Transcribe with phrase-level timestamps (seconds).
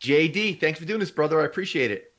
[0.00, 1.40] JD, thanks for doing this, brother.
[1.40, 2.12] I appreciate it.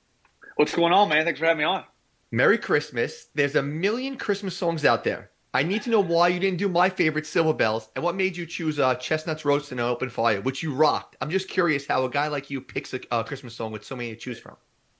[0.55, 1.23] What's going on, man?
[1.23, 1.83] Thanks for having me on.
[2.31, 3.27] Merry Christmas.
[3.33, 5.31] There's a million Christmas songs out there.
[5.53, 8.37] I need to know why you didn't do my favorite, Silver Bells, and what made
[8.37, 11.15] you choose uh, Chestnuts Roasting on Open Fire, which you rocked.
[11.21, 13.95] I'm just curious how a guy like you picks a uh, Christmas song with so
[13.95, 14.57] many to choose from.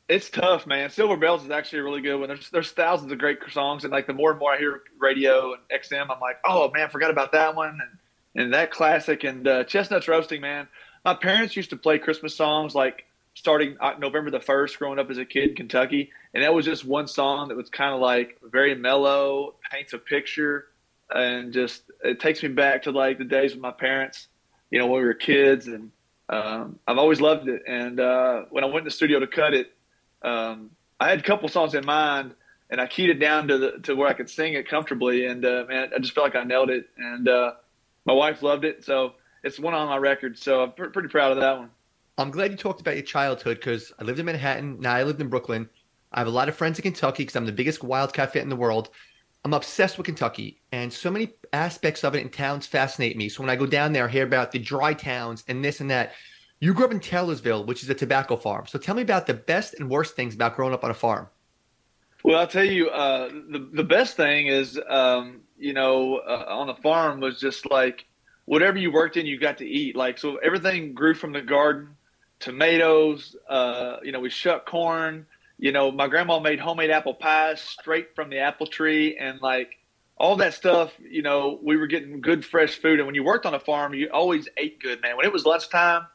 [0.07, 0.89] It's tough, man.
[0.89, 2.30] Silver Bells is actually a really good one.
[2.30, 5.54] There's there's thousands of great songs, and like the more and more I hear radio
[5.54, 9.48] and XM, I'm like, oh man, forgot about that one and and that classic and
[9.48, 10.68] uh, Chestnuts Roasting, man.
[11.06, 15.18] My parents used to play Christmas songs like starting November the first, growing up as
[15.18, 18.38] a kid in Kentucky, and that was just one song that was kind of like
[18.44, 20.68] very mellow, paints a picture,
[21.10, 24.28] and just it takes me back to like the days with my parents,
[24.71, 25.92] you know, when we were kids, and
[26.28, 27.64] um, I've always loved it.
[27.68, 29.74] And uh, when I went in the studio to cut it
[30.21, 32.34] um, I had a couple songs in mind,
[32.70, 35.26] and I keyed it down to the to where I could sing it comfortably.
[35.26, 36.90] And uh, man, I just felt like I nailed it.
[36.98, 37.54] And uh,
[38.06, 40.38] my wife loved it, so it's one on my record.
[40.38, 41.70] So I'm pr- pretty proud of that one.
[42.17, 44.80] I'm glad you talked about your childhood because I lived in Manhattan.
[44.80, 45.70] Now I lived in Brooklyn.
[46.12, 48.50] I have a lot of friends in Kentucky because I'm the biggest Wildcat fan in
[48.50, 48.90] the world.
[49.45, 53.30] I'm obsessed with Kentucky, and so many aspects of it in towns fascinate me.
[53.30, 55.90] So when I go down there, I hear about the dry towns and this and
[55.92, 56.12] that.
[56.60, 58.67] You grew up in Taylorsville, which is a tobacco farm.
[58.67, 61.30] So tell me about the best and worst things about growing up on a farm.
[62.22, 66.67] Well, I'll tell you, uh, the the best thing is, um, you know, uh, on
[66.67, 68.06] the farm was just like
[68.50, 69.95] whatever you worked in, you got to eat.
[69.95, 71.89] Like so, everything grew from the garden,
[72.39, 73.36] tomatoes.
[73.47, 75.25] Uh, you know, we shuck corn.
[75.58, 79.77] You know, my grandma made homemade apple pies straight from the apple tree, and like
[80.17, 80.94] all that stuff.
[81.00, 83.00] You know, we were getting good fresh food.
[83.00, 85.16] And when you worked on a farm, you always ate good, man.
[85.16, 86.08] When it was lunchtime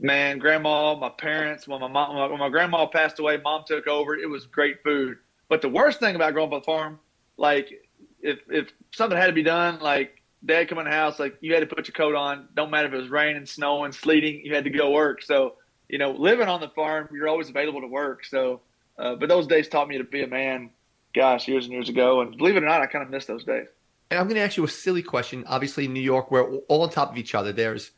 [0.00, 4.14] man, grandma, my parents, when my mom, when my grandma passed away, mom took over.
[4.14, 5.18] It was great food.
[5.48, 6.98] But the worst thing about growing up on the farm,
[7.36, 7.72] like
[8.20, 11.54] if if something had to be done, like dad come in the house, like you
[11.54, 12.48] had to put your coat on.
[12.54, 15.22] Don't matter if it was raining, snowing, sleeting, you had to go work.
[15.22, 15.54] So
[15.88, 18.24] you know, living on the farm, you're always available to work.
[18.24, 18.60] So,
[18.98, 20.70] uh, but those days taught me to be a man.
[21.14, 23.42] Gosh, years and years ago, and believe it or not, I kind of miss those
[23.42, 23.68] days.
[24.10, 25.44] And I'm going to ask you a silly question.
[25.46, 27.52] Obviously, in New York, we're all on top of each other.
[27.52, 27.92] There's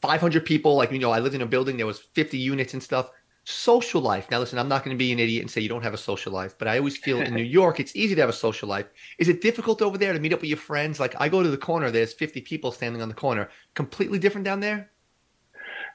[0.00, 0.76] 500 people.
[0.76, 3.10] Like, you know, I lived in a building, there was 50 units and stuff.
[3.50, 4.30] Social life.
[4.30, 5.98] Now, listen, I'm not going to be an idiot and say you don't have a
[5.98, 8.68] social life, but I always feel in New York, it's easy to have a social
[8.68, 8.86] life.
[9.18, 11.00] Is it difficult over there to meet up with your friends?
[11.00, 13.50] Like, I go to the corner, there's 50 people standing on the corner.
[13.74, 14.90] Completely different down there?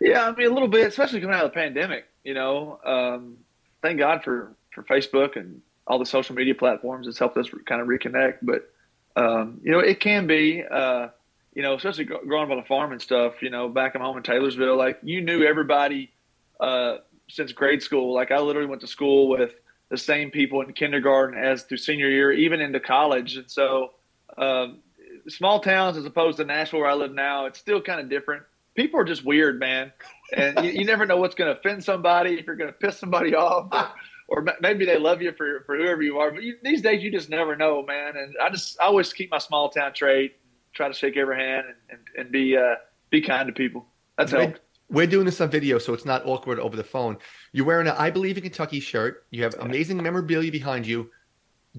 [0.02, 2.06] Yeah, I mean, a little bit, especially coming out of the pandemic.
[2.24, 3.38] You know, um,
[3.82, 7.08] thank God for, for Facebook and all the social media platforms.
[7.08, 8.40] It's helped us kind of reconnect.
[8.42, 8.70] But,
[9.16, 10.64] um, you know, it can be.
[10.64, 11.08] Uh,
[11.56, 14.18] you know, especially growing up on a farm and stuff, you know, back at home
[14.18, 16.12] in Taylorsville, like you knew everybody
[16.60, 16.98] uh,
[17.30, 18.14] since grade school.
[18.14, 19.54] Like I literally went to school with
[19.90, 23.38] the same people in kindergarten as through senior year, even into college.
[23.38, 23.92] And so,
[24.38, 24.80] um,
[25.28, 28.44] small towns as opposed to Nashville, where I live now, it's still kind of different.
[28.76, 29.92] People are just weird, man,
[30.34, 32.98] and you, you never know what's going to offend somebody if you're going to piss
[32.98, 33.68] somebody off.
[33.72, 37.02] Or, or maybe they love you for, for whoever you are, but you, these days
[37.02, 38.18] you just never know, man.
[38.18, 40.36] And I just I always keep my small town trait
[40.76, 42.76] try to shake every hand and, and, and be uh,
[43.10, 43.86] be kind to people.
[44.18, 44.56] That's we're,
[44.90, 47.18] we're doing this on video, so it's not awkward over the phone.
[47.52, 49.26] You're wearing an "I Believe in Kentucky" shirt.
[49.32, 51.10] You have amazing memorabilia behind you.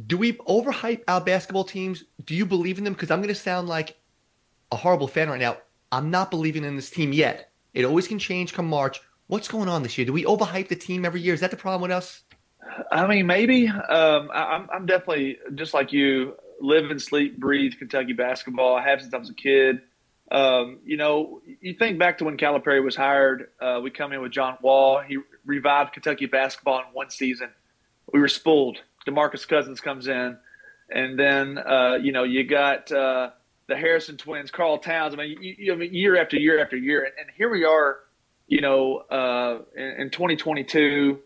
[0.06, 2.04] Do we overhype our basketball teams?
[2.24, 2.92] Do you believe in them?
[2.92, 3.96] Because I'm going to sound like
[4.72, 5.56] a horrible fan right now.
[5.92, 7.50] I'm not believing in this team yet.
[7.72, 9.00] It always can change come March.
[9.28, 10.06] What's going on this year?
[10.06, 11.34] Do we overhype the team every year?
[11.34, 12.22] Is that the problem with us?
[12.90, 13.68] I mean, maybe.
[13.68, 18.76] Um, I, I'm definitely just like you live and sleep, breathe Kentucky basketball.
[18.76, 19.80] I have since I was a kid.
[20.30, 23.50] Um, you know, you think back to when Calipari was hired.
[23.60, 25.00] Uh, we come in with John Wall.
[25.00, 27.50] He revived Kentucky basketball in one season.
[28.12, 28.78] We were spooled.
[29.06, 30.36] Demarcus Cousins comes in,
[30.90, 33.30] and then uh, you know you got uh,
[33.68, 35.14] the Harrison twins, Karl Towns.
[35.14, 37.64] I mean, you, you, I mean, year after year after year, and, and here we
[37.64, 38.00] are.
[38.48, 41.18] You know, uh, in, in 2022,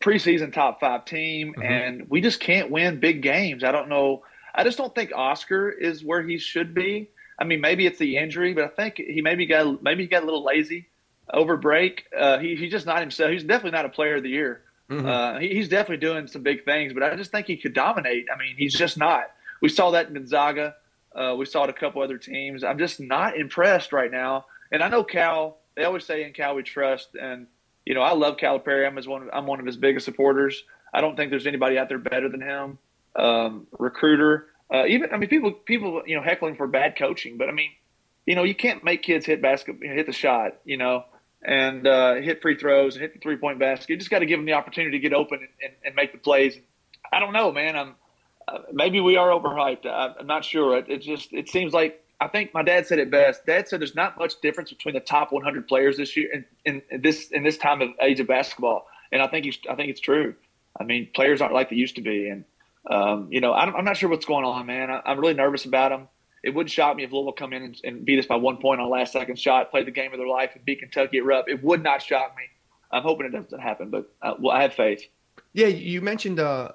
[0.00, 1.62] preseason top five team, mm-hmm.
[1.62, 3.64] and we just can't win big games.
[3.64, 4.22] I don't know
[4.58, 7.10] I just don't think Oscar is where he should be.
[7.38, 10.22] I mean, maybe it's the injury, but I think he maybe got maybe he got
[10.22, 10.88] a little lazy
[11.32, 12.04] over break.
[12.16, 13.30] Uh, he he's just not himself.
[13.30, 14.62] He's definitely not a player of the year.
[14.90, 15.06] Mm-hmm.
[15.06, 18.26] Uh, he, he's definitely doing some big things, but I just think he could dominate.
[18.34, 19.24] I mean, he's just not.
[19.60, 20.74] We saw that in Gonzaga.
[21.14, 22.64] Uh, we saw it a couple other teams.
[22.64, 24.46] I'm just not impressed right now.
[24.70, 25.58] And I know Cal.
[25.76, 27.46] They always say in Cal we trust, and
[27.86, 28.86] you know I love Calipari.
[28.86, 29.28] I'm one.
[29.32, 30.64] I'm one of his biggest supporters.
[30.92, 32.78] I don't think there's anybody out there better than him
[33.18, 34.46] um, recruiter.
[34.72, 37.70] Uh, even I mean, people people you know heckling for bad coaching, but I mean,
[38.26, 41.04] you know, you can't make kids hit basketball, hit the shot, you know,
[41.42, 43.88] and uh, hit free throws and hit the three point basket.
[43.90, 46.12] You just got to give them the opportunity to get open and, and, and make
[46.12, 46.58] the plays.
[47.10, 47.76] I don't know, man.
[47.76, 47.94] I'm
[48.48, 49.86] uh, maybe we are overhyped.
[49.86, 50.78] I, am not sure.
[50.78, 53.46] It, it, just it seems like I think my dad said it best.
[53.46, 57.00] Dad said there's not much difference between the top 100 players this year in, in
[57.02, 60.00] this in this time of age of basketball, and I think he's, I think it's
[60.00, 60.34] true.
[60.80, 62.44] I mean, players aren't like they used to be, and
[62.88, 64.90] um, you know, I'm, I'm, not sure what's going on, man.
[64.90, 66.08] I, am really nervous about them.
[66.42, 68.80] It wouldn't shock me if Louisville come in and, and, beat us by one point
[68.80, 71.24] on a last second shot, play the game of their life, and beat Kentucky at
[71.24, 71.48] Rupp.
[71.48, 72.44] It would not shock me.
[72.90, 75.02] I'm hoping it doesn't happen, but uh, well, I have faith.
[75.52, 76.72] Yeah, you mentioned uh,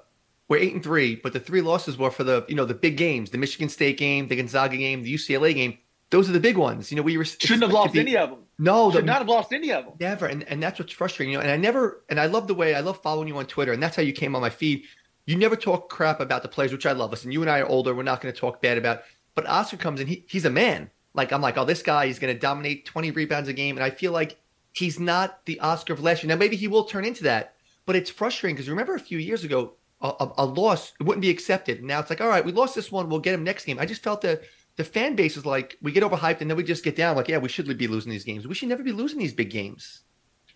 [0.48, 2.96] we're eight and three, but the three losses were for the you know the big
[2.96, 5.78] games, the Michigan State game, the Gonzaga game, the UCLA game.
[6.10, 6.92] Those are the big ones.
[6.92, 8.40] You know, we were shouldn't have lost any of them.
[8.58, 9.94] No, should the, not have lost any of them.
[9.98, 11.32] Never, and and that's what's frustrating.
[11.32, 13.46] You know, and I never, and I love the way I love following you on
[13.46, 14.84] Twitter, and that's how you came on my feed.
[15.26, 17.10] You never talk crap about the players, which I love.
[17.10, 17.94] Listen, you and I are older.
[17.94, 19.02] We're not going to talk bad about.
[19.34, 20.90] But Oscar comes in, he, he's a man.
[21.14, 23.84] Like I'm like, oh, this guy is going to dominate 20 rebounds a game, and
[23.84, 24.38] I feel like
[24.72, 26.28] he's not the Oscar of last year.
[26.28, 27.54] Now maybe he will turn into that,
[27.86, 31.30] but it's frustrating because remember a few years ago, a, a, a loss wouldn't be
[31.30, 31.82] accepted.
[31.82, 33.78] Now it's like, all right, we lost this one, we'll get him next game.
[33.78, 34.42] I just felt that
[34.76, 37.28] the fan base is like we get overhyped and then we just get down like
[37.28, 40.02] yeah we should be losing these games we should never be losing these big games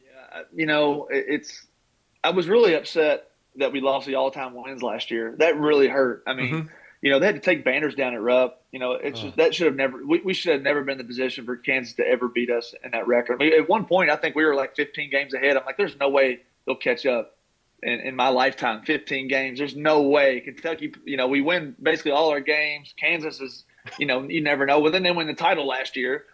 [0.02, 1.66] yeah you know it's
[2.24, 3.27] i was really upset
[3.58, 5.34] that we lost the all-time wins last year.
[5.38, 6.22] That really hurt.
[6.26, 6.68] I mean mm-hmm.
[7.02, 8.62] you know they had to take banners down at rupp.
[8.72, 9.24] You know it's oh.
[9.24, 11.56] just that should have never we, we should have never been in the position for
[11.56, 13.40] kansas to ever beat us in that record.
[13.40, 15.56] I mean, at one point i think we were like 15 games ahead.
[15.56, 17.36] I'm like there's no way they'll catch up
[17.82, 18.84] in, in my lifetime.
[18.84, 19.58] 15 games.
[19.58, 20.40] There's no way.
[20.40, 22.94] Kentucky you know we win basically all our games.
[22.98, 23.64] Kansas is
[23.98, 24.80] you know, you never know.
[24.80, 26.24] Well, then they win the title last year,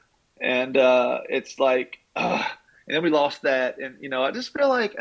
[0.40, 2.44] and uh, it's like, uh,
[2.86, 4.96] and then we lost that, and you know, I just feel like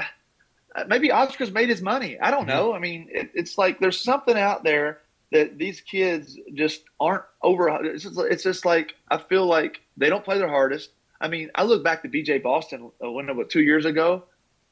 [0.87, 2.19] maybe Oscar's made his money.
[2.19, 2.73] I don't know.
[2.73, 4.99] I mean, it, it's like there's something out there
[5.31, 7.67] that these kids just aren't over.
[7.85, 10.91] It's just, it's just like I feel like they don't play their hardest.
[11.19, 14.25] I mean, I look back to BJ Boston uh, when what two years ago.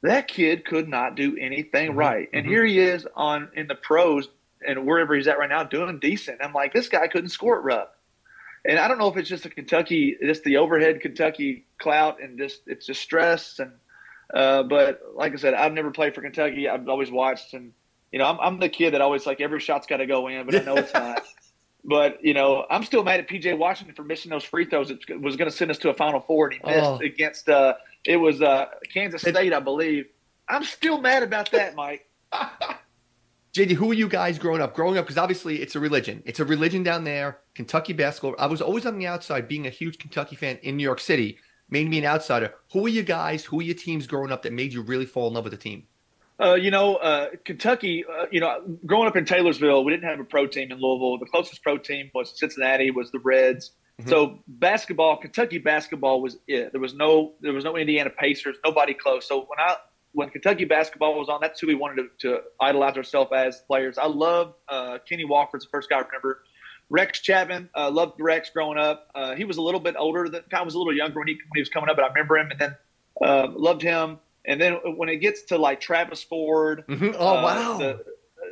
[0.04, 2.00] That kid could not do anything mm-hmm.
[2.00, 2.52] right, and mm-hmm.
[2.52, 4.28] here he is on in the pros
[4.68, 6.40] and wherever he's at right now doing decent.
[6.42, 7.96] I'm like, this guy couldn't score at Rupp.
[8.66, 12.38] And I don't know if it's just a Kentucky, just the overhead Kentucky clout and
[12.38, 13.60] just it's just stress.
[13.60, 13.72] And
[14.34, 16.68] uh, but like I said, I've never played for Kentucky.
[16.70, 17.74] I've always watched, and
[18.12, 20.46] you know, I'm, I'm the kid that always like every shot's got to go in,
[20.46, 21.24] but I know it's not.
[21.84, 24.92] But you know, I'm still mad at PJ Washington for missing those free throws.
[24.92, 27.00] It was going to send us to a Final Four, and he missed oh.
[27.00, 27.74] against uh,
[28.06, 30.06] it was uh, Kansas State, I believe.
[30.48, 32.08] I'm still mad about that, Mike.
[33.54, 34.74] JD, who were you guys growing up?
[34.74, 36.24] Growing up, because obviously it's a religion.
[36.26, 37.40] It's a religion down there.
[37.54, 38.36] Kentucky basketball.
[38.40, 41.38] I was always on the outside, being a huge Kentucky fan in New York City,
[41.72, 42.54] made me an outsider.
[42.74, 43.44] Who were you guys?
[43.46, 45.58] Who were your teams growing up that made you really fall in love with the
[45.58, 45.88] team?
[46.40, 48.04] Uh, you know, uh, Kentucky.
[48.06, 51.18] Uh, you know, growing up in Taylorsville, we didn't have a pro team in Louisville.
[51.18, 53.72] The closest pro team was Cincinnati, was the Reds.
[54.00, 54.10] Mm-hmm.
[54.10, 56.72] So basketball, Kentucky basketball was it.
[56.72, 59.28] There was no, there was no Indiana Pacers, nobody close.
[59.28, 59.76] So when I
[60.14, 63.98] when Kentucky basketball was on, that's who we wanted to, to idolize ourselves as players.
[63.98, 66.44] I love uh, Kenny Walker's the first guy I remember.
[66.92, 69.10] Rex Chapman, uh, loved Rex growing up.
[69.16, 71.28] Uh, he was a little bit older, than, kind of was a little younger when
[71.30, 72.76] he, when he was coming up, but I remember him and then
[73.24, 74.20] uh, loved him.
[74.46, 77.12] And then when it gets to like Travis Ford, mm-hmm.
[77.18, 78.04] oh uh, wow, the,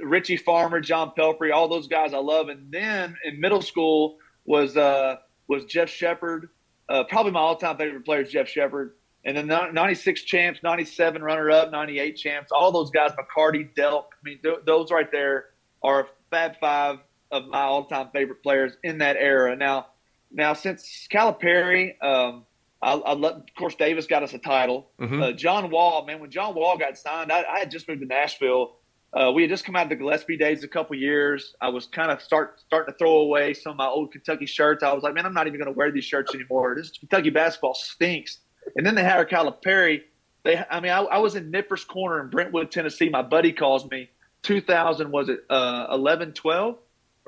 [0.03, 2.47] Richie Farmer, John Pelphrey, all those guys I love.
[2.47, 5.17] And then in middle school was uh,
[5.49, 6.49] was Jeff Sheppard.
[6.87, 8.93] probably my all-time favorite player is Jeff Sheppard.
[9.25, 14.05] And then 96 champs, 97 runner up, 98 champs, all those guys, McCarty, Delk.
[14.13, 15.47] I mean, th- those right there
[15.83, 16.99] are Fab Five
[17.31, 19.55] of my all time favorite players in that era.
[19.55, 19.87] Now,
[20.31, 22.45] now since Calipari, um,
[22.81, 24.89] I, I let, of course, Davis got us a title.
[24.99, 25.21] Mm-hmm.
[25.21, 28.07] Uh, John Wall, man, when John Wall got signed, I, I had just moved to
[28.07, 28.75] Nashville.
[29.11, 31.55] Uh, we had just come out of the Gillespie days a couple years.
[31.59, 34.83] I was kind of start starting to throw away some of my old Kentucky shirts.
[34.83, 36.75] I was like, man, I'm not even going to wear these shirts anymore.
[36.75, 38.39] This Kentucky basketball stinks.
[38.75, 40.01] And then they hired Calipari.
[40.43, 43.09] They, I mean, I, I, was in Nippers Corner in Brentwood, Tennessee.
[43.09, 44.09] My buddy calls me.
[44.43, 46.77] 2000 was it uh, 11, 12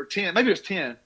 [0.01, 0.34] or 10?
[0.34, 0.98] Maybe it was 10.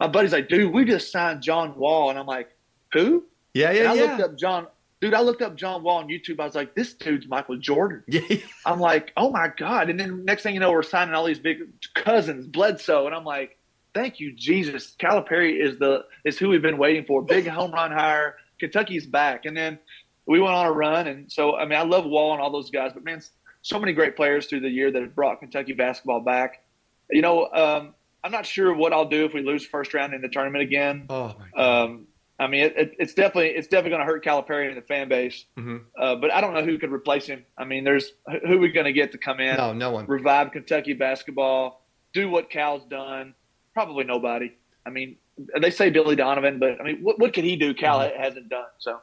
[0.00, 2.50] My buddy's like, dude, we just signed John Wall, and I'm like,
[2.92, 3.24] who?
[3.54, 4.02] Yeah, yeah, and I yeah.
[4.02, 4.66] looked up John.
[5.00, 6.38] Dude, I looked up John Wall on YouTube.
[6.40, 8.04] I was like, this dude's Michael Jordan.
[8.08, 8.36] Yeah.
[8.64, 9.90] I'm like, oh my god!
[9.90, 11.58] And then next thing you know, we're signing all these big
[11.94, 13.58] cousins, Bledsoe, and I'm like,
[13.94, 14.94] thank you, Jesus.
[14.98, 17.22] Calipari is the is who we've been waiting for.
[17.22, 18.36] Big home run hire.
[18.58, 19.44] Kentucky's back.
[19.44, 19.78] And then
[20.26, 21.08] we went on a run.
[21.08, 23.20] And so, I mean, I love Wall and all those guys, but man,
[23.62, 26.62] so many great players through the year that have brought Kentucky basketball back.
[27.10, 27.94] You know, um,
[28.24, 31.06] I'm not sure what I'll do if we lose first round in the tournament again.
[31.08, 31.84] Oh my God.
[31.84, 32.06] Um,
[32.38, 35.08] I mean, it, it, it's definitely it's definitely going to hurt Calipari and the fan
[35.08, 35.44] base.
[35.56, 35.76] Mm-hmm.
[35.98, 37.44] Uh, but I don't know who could replace him.
[37.56, 38.12] I mean, there's
[38.46, 39.56] who are we going to get to come in?
[39.56, 40.06] No, no one.
[40.06, 43.34] Revive Kentucky basketball, do what Cal's done.
[43.74, 44.56] Probably nobody.
[44.84, 45.16] I mean,
[45.60, 47.74] they say Billy Donovan, but I mean, what, what could he do?
[47.74, 48.20] Cal mm-hmm.
[48.20, 49.00] hasn't done so.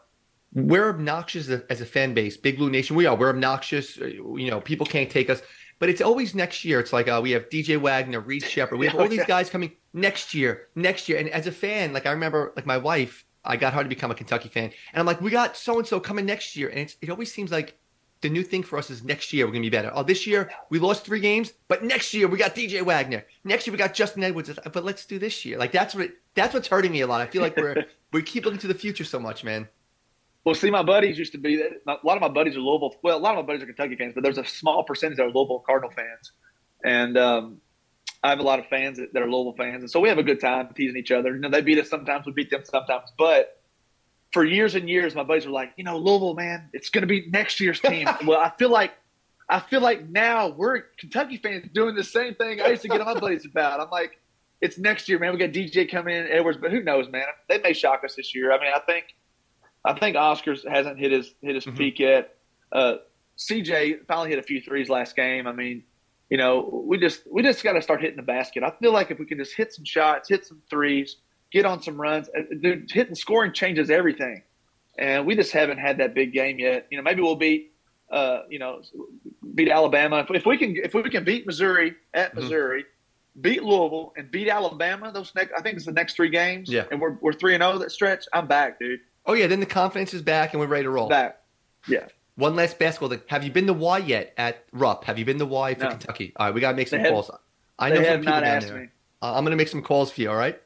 [0.53, 2.95] We're obnoxious as a, as a fan base, Big Blue Nation.
[2.95, 3.15] We are.
[3.15, 3.97] We're obnoxious.
[3.97, 5.41] You know, people can't take us.
[5.79, 6.79] But it's always next year.
[6.79, 8.77] It's like uh, we have DJ Wagner, Reed Sheppard.
[8.77, 11.17] We have all these guys coming next year, next year.
[11.17, 14.11] And as a fan, like I remember, like my wife, I got her to become
[14.11, 16.93] a Kentucky fan, and I'm like, we got so and so coming next year, and
[17.01, 17.79] it always seems like
[18.21, 19.91] the new thing for us is next year we're gonna be better.
[19.93, 23.25] Oh, this year we lost three games, but next year we got DJ Wagner.
[23.43, 24.51] Next year we got Justin Edwards.
[24.73, 25.57] But let's do this year.
[25.57, 27.21] Like that's what that's what's hurting me a lot.
[27.21, 29.67] I feel like we're we keep looking to the future so much, man.
[30.49, 32.95] Well, see, my buddies used to be a lot of my buddies are Louisville.
[33.03, 35.25] Well, a lot of my buddies are Kentucky fans, but there's a small percentage that
[35.25, 36.31] are Louisville Cardinal fans,
[36.83, 37.61] and um,
[38.23, 40.17] I have a lot of fans that, that, are Louisville fans, and so we have
[40.17, 41.35] a good time teasing each other.
[41.35, 43.61] You know, they beat us sometimes, we beat them sometimes, but
[44.33, 47.07] for years and years, my buddies were like, you know, Louisville, man, it's going to
[47.07, 48.09] be next year's team.
[48.25, 48.93] well, I feel like,
[49.49, 53.01] I feel like now we're Kentucky fans doing the same thing I used to get
[53.01, 53.81] on my buddies about.
[53.81, 54.19] I'm like,
[54.61, 55.31] it's next year, man.
[55.31, 57.25] We got DJ coming in, Edwards, but who knows, man?
[57.47, 58.51] They may shock us this year.
[58.51, 59.13] I mean, I think,
[59.89, 61.77] I think Oscars hasn't hit his hit his mm-hmm.
[61.77, 62.35] peak yet.
[62.71, 62.95] Uh,
[63.37, 65.47] CJ finally hit a few threes last game.
[65.47, 65.83] I mean,
[66.29, 68.63] you know, we just we just got to start hitting the basket.
[68.63, 71.17] I feel like if we can just hit some shots, hit some threes
[71.51, 72.29] get on some runs.
[72.29, 74.43] Uh, dude, hitting scoring changes everything,
[74.97, 76.87] and we just haven't had that big game yet.
[76.89, 77.73] You know, maybe we'll beat,
[78.11, 78.81] uh, you know,
[79.55, 82.41] beat Alabama if, if, we can if we can beat Missouri at mm-hmm.
[82.41, 83.41] Missouri, mm-hmm.
[83.41, 85.11] beat Louisville, and beat Alabama.
[85.11, 86.69] Those next, I think it's the next three games.
[86.69, 88.25] Yeah, and we're we're three and zero oh that stretch.
[88.33, 88.99] I'm back, dude.
[89.29, 91.07] Oh yeah, then the confidence is back and we're ready to roll.
[91.07, 91.39] Back,
[91.87, 92.07] yeah.
[92.35, 93.21] One last basketball thing.
[93.27, 95.03] Have you been to Y yet at Rupp?
[95.03, 95.89] Have you been to Y for no.
[95.91, 96.33] Kentucky?
[96.35, 97.29] All right, we gotta make some calls.
[97.77, 98.79] I know they have not asked there.
[98.79, 98.87] me.
[99.21, 100.31] Uh, I'm gonna make some calls for you.
[100.31, 100.59] All right.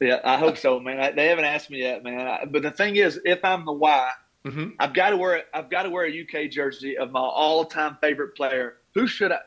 [0.00, 0.98] Yeah, I hope so, man.
[0.98, 2.48] I, they haven't asked me yet, man.
[2.50, 4.10] but the thing is, if I'm the Y,
[4.46, 4.68] mm-hmm.
[4.78, 8.34] I've got to wear I've got to wear a UK jersey of my all-time favorite
[8.36, 8.78] player.
[8.94, 9.40] Who should I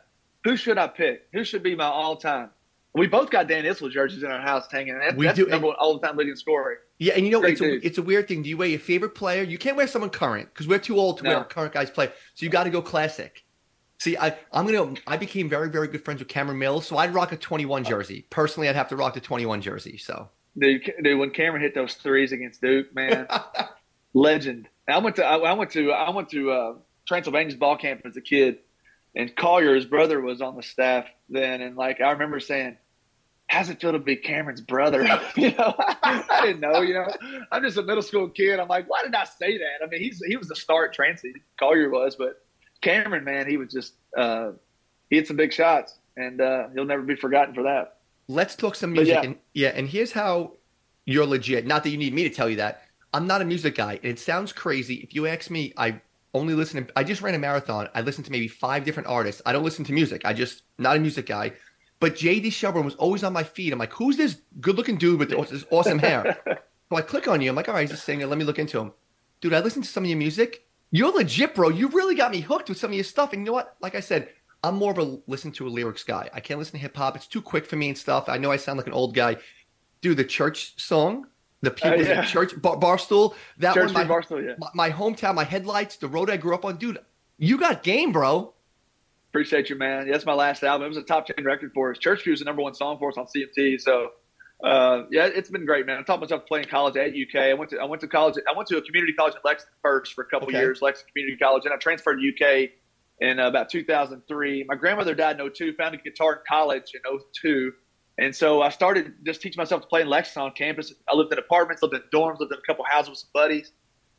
[0.43, 1.27] Who should I pick?
[1.33, 2.51] Who should be my all-time?
[2.93, 4.99] We both got Dan Issel jerseys in our house hanging.
[4.99, 6.75] That, we that's do, number one all-time leading story.
[6.99, 8.43] Yeah, and you know it's a, it's a weird thing.
[8.43, 9.43] Do you wear your favorite player?
[9.43, 11.29] You can't wear someone current because we're too old to no.
[11.29, 12.07] wear current guys play.
[12.35, 13.45] So you got to go classic.
[13.97, 14.95] See, I, I'm gonna.
[15.07, 18.25] I became very, very good friends with Cameron Mills, so I'd rock a 21 jersey.
[18.29, 19.97] Personally, I'd have to rock the 21 jersey.
[19.97, 23.27] So Dude, dude, when Cameron hit those threes against Duke, man,
[24.13, 24.67] legend.
[24.87, 26.73] I went to I, went to I went to uh,
[27.07, 28.57] Transylvania's ball camp as a kid,
[29.15, 32.77] and Collier, his brother, was on the staff then, and like I remember saying,
[33.47, 35.01] "How's it feel to be Cameron's brother?"
[35.35, 36.81] you know, I didn't know.
[36.81, 37.07] You know,
[37.51, 38.59] I'm just a middle school kid.
[38.59, 39.83] I'm like, why did I say that?
[39.83, 41.33] I mean, he's he was the star at Transy.
[41.59, 42.43] Collier was, but
[42.81, 44.51] Cameron, man, he was just uh,
[45.09, 47.97] he hit some big shots, and uh, he'll never be forgotten for that
[48.31, 49.15] let's talk some music.
[49.15, 49.21] Yeah.
[49.21, 50.53] And, yeah, and here's how
[51.05, 51.65] you're legit.
[51.65, 52.83] Not that you need me to tell you that.
[53.13, 54.95] I'm not a music guy, and it sounds crazy.
[54.95, 56.01] If you ask me, I
[56.33, 56.93] only listen to.
[56.97, 57.89] I just ran a marathon.
[57.93, 59.41] I listened to maybe five different artists.
[59.45, 60.21] I don't listen to music.
[60.25, 61.53] I just not a music guy.
[61.99, 63.71] But JD Shelburne was always on my feed.
[63.71, 66.35] I'm like, who's this good-looking dude with this awesome hair?
[66.89, 67.49] so I click on you.
[67.49, 68.25] I'm like, all right, he's a singer.
[68.25, 68.91] Let me look into him.
[69.39, 70.65] Dude, I listened to some of your music.
[70.89, 71.69] You're legit, bro.
[71.69, 73.33] You really got me hooked with some of your stuff.
[73.33, 73.75] And you know what?
[73.81, 74.29] Like I said,
[74.63, 76.29] I'm more of a listen to a lyrics guy.
[76.33, 77.15] I can't listen to hip hop.
[77.15, 78.29] It's too quick for me and stuff.
[78.29, 79.37] I know I sound like an old guy.
[80.01, 81.27] Do the church song,
[81.61, 82.25] the people uh, yeah.
[82.25, 83.35] church bar, barstool.
[83.57, 84.55] That church one, my, barstool, yeah.
[84.57, 86.77] my, my, hometown, my headlights, the road I grew up on.
[86.77, 86.99] Dude,
[87.37, 88.53] you got game, bro.
[89.29, 90.07] Appreciate you, man.
[90.07, 90.85] Yeah, that's my last album.
[90.85, 91.97] It was a top ten record for us.
[91.97, 93.79] Church View was the number one song for us on CMT.
[93.79, 94.09] So
[94.63, 95.97] uh, yeah, it's been great, man.
[95.97, 97.49] I taught myself playing college at UK.
[97.49, 98.35] I went to I went to college.
[98.49, 100.59] I went to a community college in Lexington first for a couple okay.
[100.59, 102.69] years, Lexington Community College, and I transferred to UK
[103.19, 104.65] in about 2003.
[104.67, 107.01] My grandmother died in 02, found a guitar in college in
[107.41, 107.71] 02.
[108.21, 110.93] And so I started just teaching myself to play in Lexington on campus.
[111.09, 113.71] I lived in apartments, lived in dorms, lived in a couple houses with some buddies.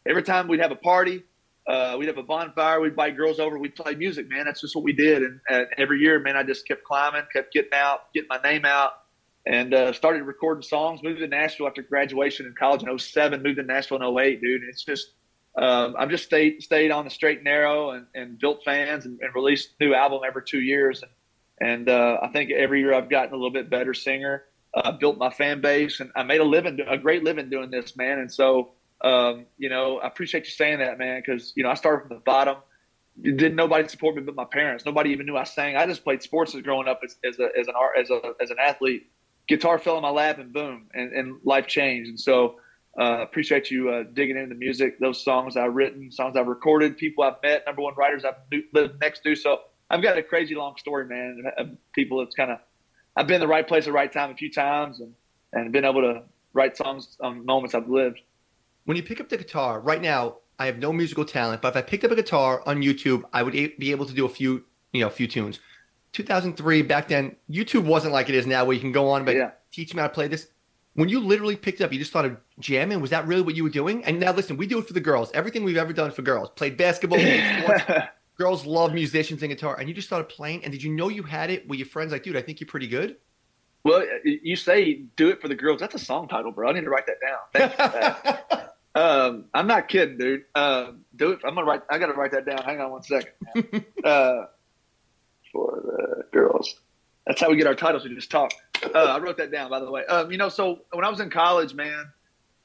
[0.06, 1.22] Every time we'd have a party,
[1.68, 4.44] uh, we'd have a bonfire, we'd invite girls over, we'd play music, man.
[4.44, 5.22] That's just what we did.
[5.22, 8.64] And, and every year, man, I just kept climbing, kept getting out, getting my name
[8.64, 8.92] out,
[9.46, 11.00] and uh, started recording songs.
[11.04, 14.62] Moved to Nashville after graduation in college in 07, moved to Nashville in 08, dude.
[14.68, 15.12] It's just–
[15.56, 19.20] um, I've just stayed stayed on the straight and narrow and, and built fans and,
[19.20, 21.02] and, released new album every two years.
[21.02, 21.10] And,
[21.62, 24.44] and uh, I think every year I've gotten a little bit better singer.
[24.74, 27.94] Uh, built my fan base and I made a living, a great living doing this,
[27.94, 28.20] man.
[28.20, 28.70] And so,
[29.02, 32.16] um, you know, I appreciate you saying that, man, because you know I started from
[32.16, 32.56] the bottom.
[33.20, 34.86] Didn't nobody support me but my parents.
[34.86, 35.76] Nobody even knew I sang.
[35.76, 38.50] I just played sports as growing up as, as, a, as an as a as
[38.50, 39.10] an athlete.
[39.46, 42.08] Guitar fell in my lap and boom, and, and life changed.
[42.08, 42.56] And so
[42.98, 46.96] uh, appreciate you uh, digging into the music, those songs I've written, songs I've recorded,
[46.96, 48.36] people I've met, number one writers I've
[48.72, 49.36] lived next to.
[49.36, 49.60] So
[49.92, 51.44] I've got a crazy long story, man.
[51.58, 52.58] Of people that's kind of
[53.16, 55.14] I've been in the right place at the right time a few times, and
[55.52, 56.22] and been able to
[56.54, 58.20] write songs on moments I've lived.
[58.84, 61.76] When you pick up the guitar, right now I have no musical talent, but if
[61.76, 64.64] I picked up a guitar on YouTube, I would be able to do a few,
[64.92, 65.60] you know, a few tunes.
[66.12, 69.34] 2003 back then, YouTube wasn't like it is now, where you can go on, but
[69.34, 69.52] yeah.
[69.70, 70.48] teach me how to play this
[70.94, 73.00] when you literally picked up, you just started jamming.
[73.00, 74.04] Was that really what you were doing?
[74.04, 75.30] And now listen, we do it for the girls.
[75.32, 76.50] Everything we've ever done for girls.
[76.50, 78.08] Played basketball, played
[78.38, 80.64] girls love musicians and guitar, and you just started playing.
[80.64, 81.68] And did you know you had it?
[81.68, 83.16] Were your friends like, dude, I think you're pretty good?
[83.84, 85.80] Well, you say do it for the girls.
[85.80, 86.70] That's a song title, bro.
[86.70, 87.72] I need to write that down.
[87.74, 88.76] That.
[88.94, 90.44] um, I'm not kidding, dude.
[90.54, 91.40] Uh, do it.
[91.44, 91.82] I'm gonna write.
[91.90, 92.62] I gotta write that down.
[92.62, 93.32] Hang on one second.
[94.04, 94.44] uh,
[95.52, 96.76] for the girls.
[97.26, 98.04] That's how we get our titles.
[98.04, 98.52] We just talk.
[98.82, 100.04] Uh, I wrote that down, by the way.
[100.06, 102.06] Um, you know, so when I was in college, man,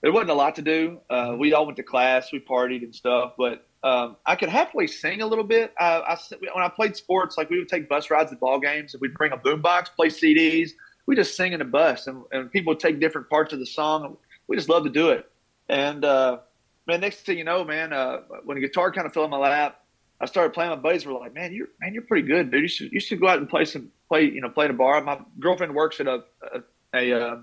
[0.01, 0.99] there wasn't a lot to do.
[1.09, 4.87] Uh, we all went to class, we partied and stuff, but um, I could halfway
[4.87, 5.73] sing a little bit.
[5.79, 6.17] Uh, I,
[6.53, 9.13] when I played sports, like we would take bus rides to ball games, and we'd
[9.13, 10.71] bring a boombox, play CDs.
[11.05, 13.65] We just sing in the bus, and, and people would take different parts of the
[13.65, 14.17] song.
[14.47, 15.29] We just love to do it.
[15.69, 16.39] And uh,
[16.87, 19.37] man, next thing you know, man, uh, when the guitar kind of fell in my
[19.37, 19.81] lap,
[20.19, 20.71] I started playing.
[20.71, 22.63] My buddies were like, "Man, you're man, you're pretty good, dude.
[22.63, 24.73] You should you should go out and play some play you know play in a
[24.73, 26.61] bar." My girlfriend works at a a,
[26.95, 27.41] a, uh,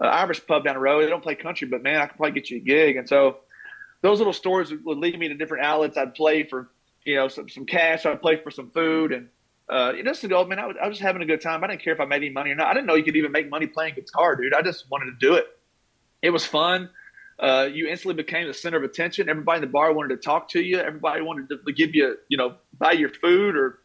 [0.00, 1.04] a Irish pub down the road.
[1.04, 2.96] They don't play country, but man, I can probably get you a gig.
[2.96, 3.38] And so
[4.02, 5.96] those little stories would, lead me to different outlets.
[5.96, 6.70] I'd play for
[7.04, 8.06] you know some some cash.
[8.06, 9.28] I'd play for some food and.
[9.68, 11.62] Uh, you go, man, I was, I was just having a good time.
[11.62, 12.66] I didn't care if I made any money or not.
[12.66, 14.52] I didn't know you could even make money playing guitar, dude.
[14.52, 15.46] I just wanted to do it.
[16.22, 16.90] It was fun
[17.40, 19.28] uh, you instantly became the center of attention.
[19.28, 20.78] Everybody in the bar wanted to talk to you.
[20.78, 23.78] Everybody wanted to give you, you know, buy your food or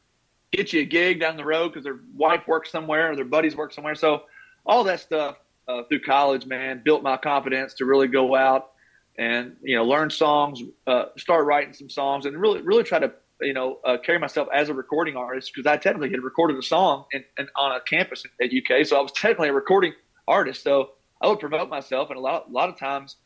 [0.52, 3.56] get you a gig down the road because their wife works somewhere or their buddies
[3.56, 3.96] work somewhere.
[3.96, 4.24] So
[4.66, 5.38] all that stuff
[5.70, 8.72] uh, through college, man, built my confidence to really go out
[9.18, 13.12] and you know learn songs, uh, start writing some songs, and really really try to
[13.42, 16.64] you know uh, carry myself as a recording artist because I technically had recorded a
[16.64, 19.94] song in, in, on a campus at UK, so I was technically a recording
[20.28, 20.64] artist.
[20.64, 20.92] So
[21.22, 23.18] I would promote myself, and a lot a lot of times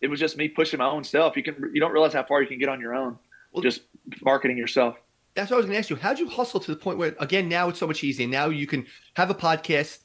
[0.00, 1.36] it was just me pushing my own self.
[1.36, 3.18] You can you don't realize how far you can get on your own,
[3.52, 3.82] well, just
[4.22, 4.96] marketing yourself.
[5.34, 5.96] That's what I was going to ask you.
[5.96, 8.26] How'd you hustle to the point where again now it's so much easier.
[8.26, 9.98] Now you can have a podcast,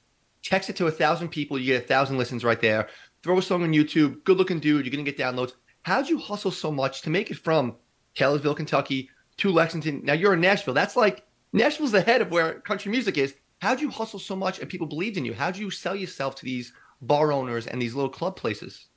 [0.43, 2.87] text it to a thousand people, you get a thousand listens right there.
[3.23, 5.53] Throw a song on YouTube, good looking dude, you're going to get downloads.
[5.83, 7.77] How'd you hustle so much to make it from
[8.15, 10.01] Taylorsville, Kentucky to Lexington?
[10.03, 10.73] Now you're in Nashville.
[10.73, 13.33] That's like Nashville's the head of where country music is.
[13.61, 15.33] How'd you hustle so much and people believed in you?
[15.33, 18.87] How'd you sell yourself to these bar owners and these little club places?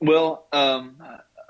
[0.00, 0.96] Well, um,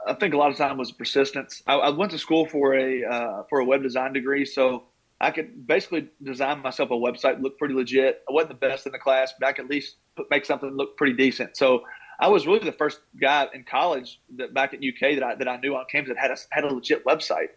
[0.06, 1.62] I think a lot of time was persistence.
[1.66, 4.84] I, I went to school for a uh, for a web design degree, so
[5.22, 8.22] I could basically design myself a website look pretty legit.
[8.28, 9.96] I wasn't the best in the class, but I could at least
[10.30, 11.56] make something look pretty decent.
[11.56, 11.82] So
[12.18, 15.48] I was really the first guy in college that back at UK that I that
[15.48, 17.48] I knew on campus that had a had a legit website.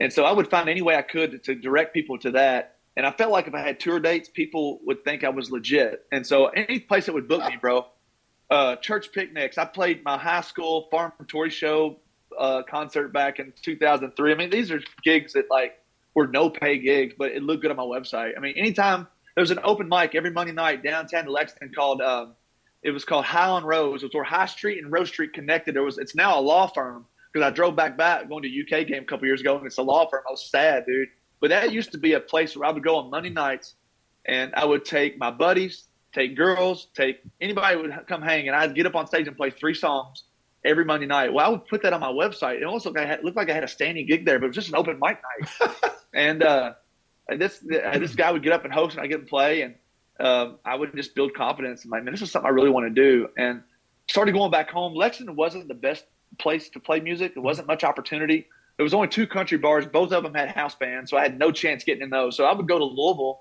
[0.00, 2.76] And so I would find any way I could to, to direct people to that.
[2.96, 6.04] And I felt like if I had tour dates, people would think I was legit.
[6.10, 7.86] And so any place that would book me, bro,
[8.50, 9.58] uh, church picnics.
[9.58, 11.98] I played my high school farm toy show
[12.38, 14.32] uh, concert back in 2003.
[14.32, 15.78] I mean, these are gigs that like
[16.14, 18.32] were no pay gigs, but it looked good on my website.
[18.36, 22.34] I mean, anytime there was an open mic every Monday night downtown Lexington called, um,
[22.82, 24.02] it was called High on Rose.
[24.02, 25.74] It was where High Street and Rose Street connected.
[25.74, 28.86] There was, it's now a law firm because I drove back back going to UK
[28.86, 30.22] game a couple years ago and it's a law firm.
[30.26, 31.08] I was sad, dude.
[31.40, 33.74] But that used to be a place where I would go on Monday nights
[34.26, 38.74] and I would take my buddies, take girls, take anybody would come hang, and I'd
[38.74, 40.24] get up on stage and play three songs
[40.64, 41.32] every Monday night.
[41.32, 42.56] Well, I would put that on my website.
[42.56, 44.46] It almost looked like I had, looked like I had a standing gig there, but
[44.46, 45.70] it was just an open mic night.
[46.14, 46.72] and uh,
[47.36, 49.74] this this guy would get up and host, and I get to play, and
[50.20, 51.82] uh, I would just build confidence.
[51.82, 53.28] And like, man, this is something I really want to do.
[53.36, 53.62] And
[54.08, 54.94] started going back home.
[54.94, 56.04] Lexington wasn't the best
[56.38, 57.34] place to play music.
[57.34, 58.46] There wasn't much opportunity.
[58.76, 59.86] There was only two country bars.
[59.86, 62.36] Both of them had house bands, so I had no chance getting in those.
[62.36, 63.40] So I would go to Louisville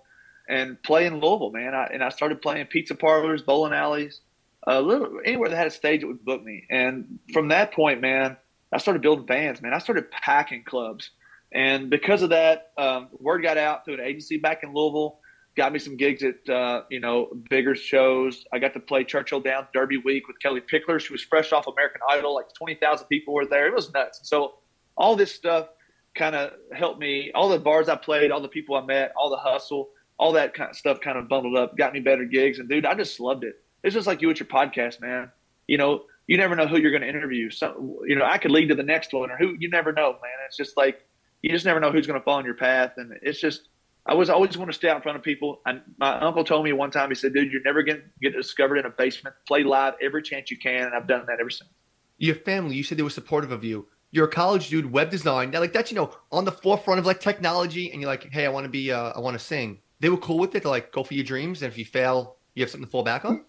[0.49, 1.75] and play in Louisville, man.
[1.75, 4.21] I, and I started playing pizza parlors, bowling alleys,
[4.65, 6.65] a little anywhere that had a stage that would book me.
[6.69, 8.37] And from that point, man,
[8.71, 9.61] I started building bands.
[9.61, 11.11] Man, I started packing clubs,
[11.51, 15.19] and because of that, um, word got out to an agency back in Louisville.
[15.57, 18.45] Got me some gigs at uh, you know bigger shows.
[18.53, 20.99] I got to play Churchill Downs Derby Week with Kellie Pickler.
[20.99, 22.35] She was fresh off American Idol.
[22.35, 23.67] Like twenty thousand people were there.
[23.67, 24.21] It was nuts.
[24.23, 24.55] So
[24.95, 25.69] all this stuff
[26.15, 27.31] kind of helped me.
[27.35, 29.89] All the bars I played, all the people I met, all the hustle
[30.19, 32.59] all that kind of stuff kind of bundled up, got me better gigs.
[32.59, 33.61] And dude, I just loved it.
[33.83, 35.31] It's just like you with your podcast, man.
[35.67, 37.49] You know, you never know who you're going to interview.
[37.49, 40.13] So, you know, I could lead to the next one or who you never know,
[40.13, 40.31] man.
[40.47, 41.05] It's just like,
[41.41, 42.93] you just never know who's going to fall in your path.
[42.97, 43.69] And it's just,
[44.07, 45.61] I was always want to stay out in front of people.
[45.65, 48.33] And my uncle told me one time, he said, dude, you're never going to get
[48.33, 49.35] discovered in a basement.
[49.47, 50.83] Play live every chance you can.
[50.85, 51.69] And I've done that ever since.
[52.17, 53.87] Your family, you said they were supportive of you.
[54.11, 55.51] You're a college dude, web design.
[55.51, 57.91] Now, like that's, you know, on the forefront of like technology.
[57.91, 60.17] And you're like, hey, I want to be, uh, I want to sing they were
[60.17, 62.69] cool with it to like go for your dreams, and if you fail, you have
[62.69, 63.43] something to fall back on.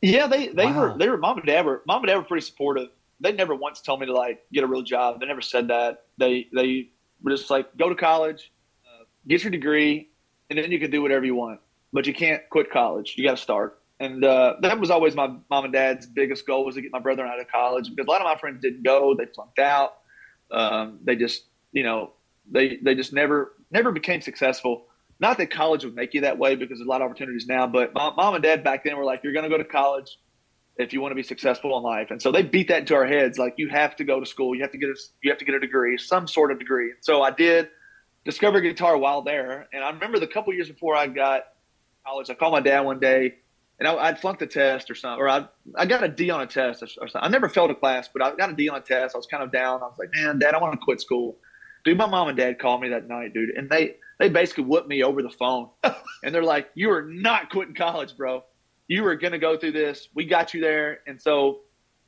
[0.00, 0.80] Yeah, they they wow.
[0.80, 2.88] were they were mom and dad were mom and dad were pretty supportive.
[3.20, 5.20] They never once told me to like get a real job.
[5.20, 6.04] They never said that.
[6.16, 6.88] They they
[7.22, 8.50] were just like go to college,
[9.26, 10.10] get your degree,
[10.48, 11.60] and then you can do whatever you want.
[11.92, 13.14] But you can't quit college.
[13.16, 13.80] You got to start.
[14.00, 17.00] And uh, that was always my mom and dad's biggest goal was to get my
[17.00, 19.14] brother out of college because a lot of my friends didn't go.
[19.14, 19.98] They flunked out.
[20.50, 22.12] Um, they just you know
[22.50, 24.86] they they just never never became successful.
[25.20, 27.66] Not that college would make you that way because there's a lot of opportunities now,
[27.66, 30.18] but mom, mom and dad back then were like, "You're going to go to college
[30.78, 33.06] if you want to be successful in life," and so they beat that into our
[33.06, 35.38] heads like, "You have to go to school, you have to get a, you have
[35.38, 37.68] to get a degree, some sort of degree." So I did
[38.24, 41.44] discover guitar while there, and I remember the couple years before I got
[42.06, 43.34] college, I called my dad one day
[43.80, 46.42] and I, would flunked a test or something, or I I got a D on
[46.42, 47.22] a test or, or, something.
[47.22, 49.14] I never failed a class, but I got a D on a test.
[49.14, 49.82] I was kind of down.
[49.82, 51.38] I was like, man, Dad, I want to quit school.
[51.82, 54.86] Dude, my mom and dad called me that night, dude, and they they basically whooped
[54.86, 58.44] me over the phone, and they're like, you are not quitting college, bro.
[58.86, 60.08] You are going to go through this.
[60.14, 61.60] We got you there, and so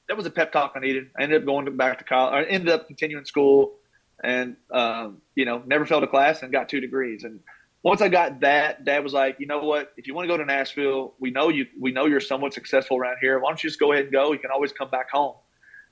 [0.08, 1.08] that was a pep talk I needed.
[1.18, 2.34] I ended up going back to college.
[2.34, 3.76] I ended up continuing school,
[4.22, 7.24] and um, you know, never failed a class and got two degrees.
[7.24, 7.40] And
[7.82, 9.92] once I got that, Dad was like, you know what?
[9.96, 11.66] If you want to go to Nashville, we know you.
[11.78, 13.38] We know you're somewhat successful around here.
[13.38, 14.32] Why don't you just go ahead and go?
[14.32, 15.34] You can always come back home.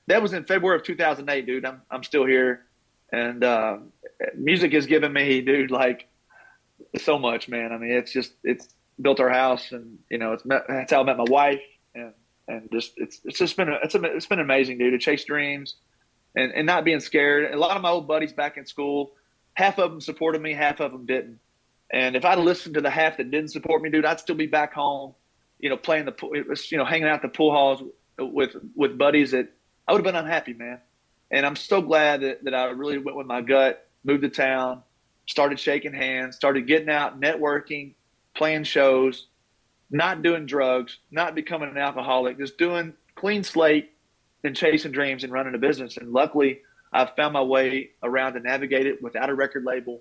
[0.07, 1.65] That was in February of 2008, dude.
[1.65, 2.67] I'm I'm still here,
[3.13, 3.79] and uh,
[4.37, 6.07] music has given me, dude, like
[6.99, 7.73] so much, man.
[7.73, 8.69] I mean, it's just it's
[9.01, 11.61] built our house, and you know, it's met, that's how I met my wife,
[11.95, 12.13] and
[12.49, 15.25] and just it's it's just been a, it's a, it's been amazing, dude, to chase
[15.25, 15.75] dreams,
[16.37, 17.53] and and not being scared.
[17.53, 19.13] A lot of my old buddies back in school,
[19.55, 21.39] half of them supported me, half of them didn't
[21.91, 24.47] and if I'd listened to the half that didn't support me, dude, I'd still be
[24.47, 25.15] back home,
[25.59, 27.83] you know, playing the pool, you know, hanging out the pool halls
[28.19, 29.49] with with buddies that
[29.89, 30.79] I would have been unhappy, man.
[31.33, 34.83] And I'm so glad that, that I really went with my gut, moved to town,
[35.27, 37.95] started shaking hands, started getting out, networking,
[38.35, 39.27] playing shows,
[39.91, 43.90] not doing drugs, not becoming an alcoholic, just doing clean slate
[44.45, 45.97] and chasing dreams and running a business.
[45.97, 46.61] And luckily,
[46.93, 50.01] I've found my way around to navigate it without a record label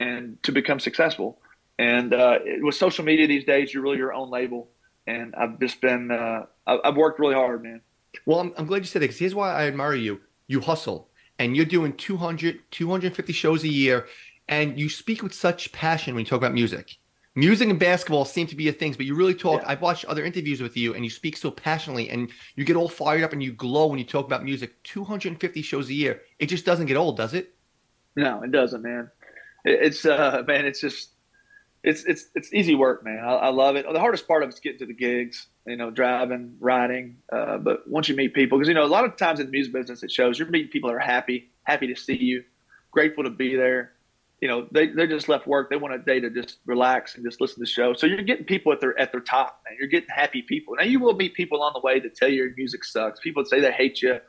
[0.00, 1.40] and to become successful.
[1.78, 4.68] And uh, with social media these days, you're really your own label.
[5.06, 7.80] And I've just been, uh, I've worked really hard, man.
[8.26, 10.20] Well, I'm, I'm glad you said that because here's why I admire you.
[10.46, 14.06] You hustle and you're doing 200, 250 shows a year
[14.48, 16.96] and you speak with such passion when you talk about music.
[17.38, 19.62] Music and basketball seem to be a thing, but you really talk.
[19.62, 19.70] Yeah.
[19.70, 22.88] I've watched other interviews with you and you speak so passionately and you get all
[22.88, 24.82] fired up and you glow when you talk about music.
[24.82, 26.22] 250 shows a year.
[26.38, 27.54] It just doesn't get old, does it?
[28.16, 29.10] No, it doesn't, man
[29.64, 31.10] it's uh man, it's just
[31.84, 33.18] it's it's it's easy work, man.
[33.18, 33.86] I, I, love it.
[33.90, 37.18] The hardest part of it's getting to the gigs, you know, driving, riding.
[37.32, 39.52] Uh, but once you meet people, because you know, a lot of times in the
[39.52, 42.42] music business, it shows you're meeting people that are happy, happy to see you,
[42.90, 43.92] grateful to be there.
[44.40, 45.68] You know, they they just left work.
[45.68, 47.92] They want a day to just relax and just listen to the show.
[47.94, 49.76] So you're getting people at their at their top, man.
[49.80, 50.76] You're getting happy people.
[50.76, 53.18] Now you will meet people on the way that tell you your music sucks.
[53.20, 54.20] People that say they hate you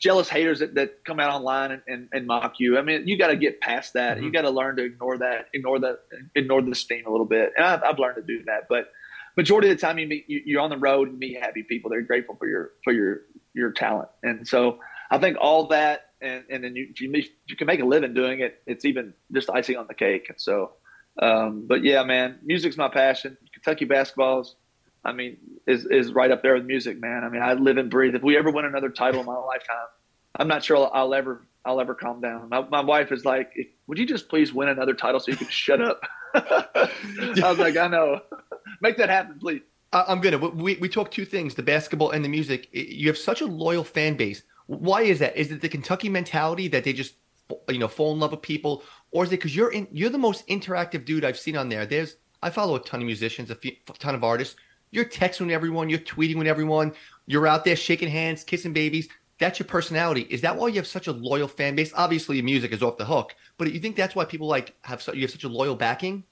[0.00, 2.78] jealous haters that, that come out online and, and, and mock you.
[2.78, 4.16] I mean, you got to get past that.
[4.16, 4.26] Mm-hmm.
[4.26, 6.00] You got to learn to ignore that, ignore that,
[6.34, 7.52] ignore the steam a little bit.
[7.56, 8.66] And I've, I've learned to do that.
[8.68, 8.90] But
[9.36, 11.90] majority of the time, you meet you, are on the road and meet happy people.
[11.90, 13.20] They're grateful for your for your
[13.54, 14.08] your talent.
[14.22, 17.66] And so I think all that, and and then you if you, if you can
[17.66, 20.26] make a living doing it, it's even just icing on the cake.
[20.28, 20.72] And so,
[21.20, 23.36] um, but yeah, man, music's my passion.
[23.52, 24.56] Kentucky basketball's
[25.04, 27.24] I mean, is is right up there with music, man.
[27.24, 28.14] I mean, I live and breathe.
[28.14, 29.86] If we ever win another title in my lifetime,
[30.36, 32.48] I'm not sure I'll, I'll ever I'll ever calm down.
[32.50, 33.52] My, my wife is like,
[33.86, 36.02] "Would you just please win another title so you can shut up?"
[36.34, 36.90] I
[37.44, 38.20] was like, "I know,
[38.82, 40.38] make that happen, please." I'm gonna.
[40.38, 42.68] We we talk two things: the basketball and the music.
[42.72, 44.42] You have such a loyal fan base.
[44.78, 45.36] Why is that?
[45.36, 47.14] Is it the Kentucky mentality that they just
[47.68, 50.18] you know fall in love with people, or is it because you're in, you're the
[50.18, 51.86] most interactive dude I've seen on there?
[51.86, 54.56] There's I follow a ton of musicians, a, few, ton of artists
[54.90, 56.92] you're texting everyone, you're tweeting with everyone,
[57.26, 59.08] you're out there shaking hands, kissing babies.
[59.38, 60.22] That's your personality.
[60.28, 61.92] Is that why you have such a loyal fan base?
[61.94, 65.00] Obviously, your music is off the hook, but you think that's why people like have
[65.00, 66.24] so, you have such a loyal backing?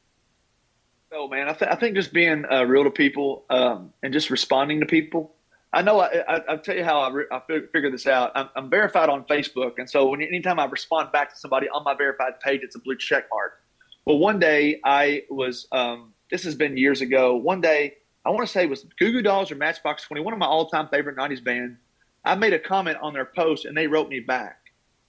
[1.11, 4.29] Oh man, I, th- I think just being uh, real to people um, and just
[4.29, 5.35] responding to people.
[5.73, 6.01] I know.
[6.01, 8.33] I, I, will tell you how I, re- I figured this out.
[8.35, 11.85] I'm, I'm, verified on Facebook, and so when anytime I respond back to somebody on
[11.85, 13.61] my verified page, it's a blue check mark.
[14.07, 15.67] Well, one day I was.
[15.73, 17.37] Um, this has been years ago.
[17.37, 17.97] One day
[18.29, 20.47] I want to say it was Goo Goo Dolls or Matchbox 20, one of my
[20.47, 21.79] all time favorite 90s band.
[22.25, 24.59] I made a comment on their post and they wrote me back.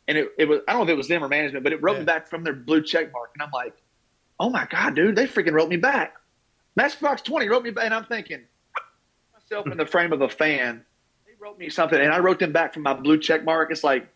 [0.08, 1.82] And it, it was, I don't know if it was them or management, but it
[1.82, 2.00] wrote yeah.
[2.00, 3.32] me back from their blue check mark.
[3.36, 3.76] And I'm like,
[4.40, 6.16] oh my God, dude, they freaking wrote me back.
[6.78, 7.86] Matchbox 20 wrote me back.
[7.86, 8.46] And I'm thinking,
[9.50, 10.86] myself in the frame of a fan,
[11.26, 13.72] they wrote me something and I wrote them back from my blue check mark.
[13.72, 14.08] It's like,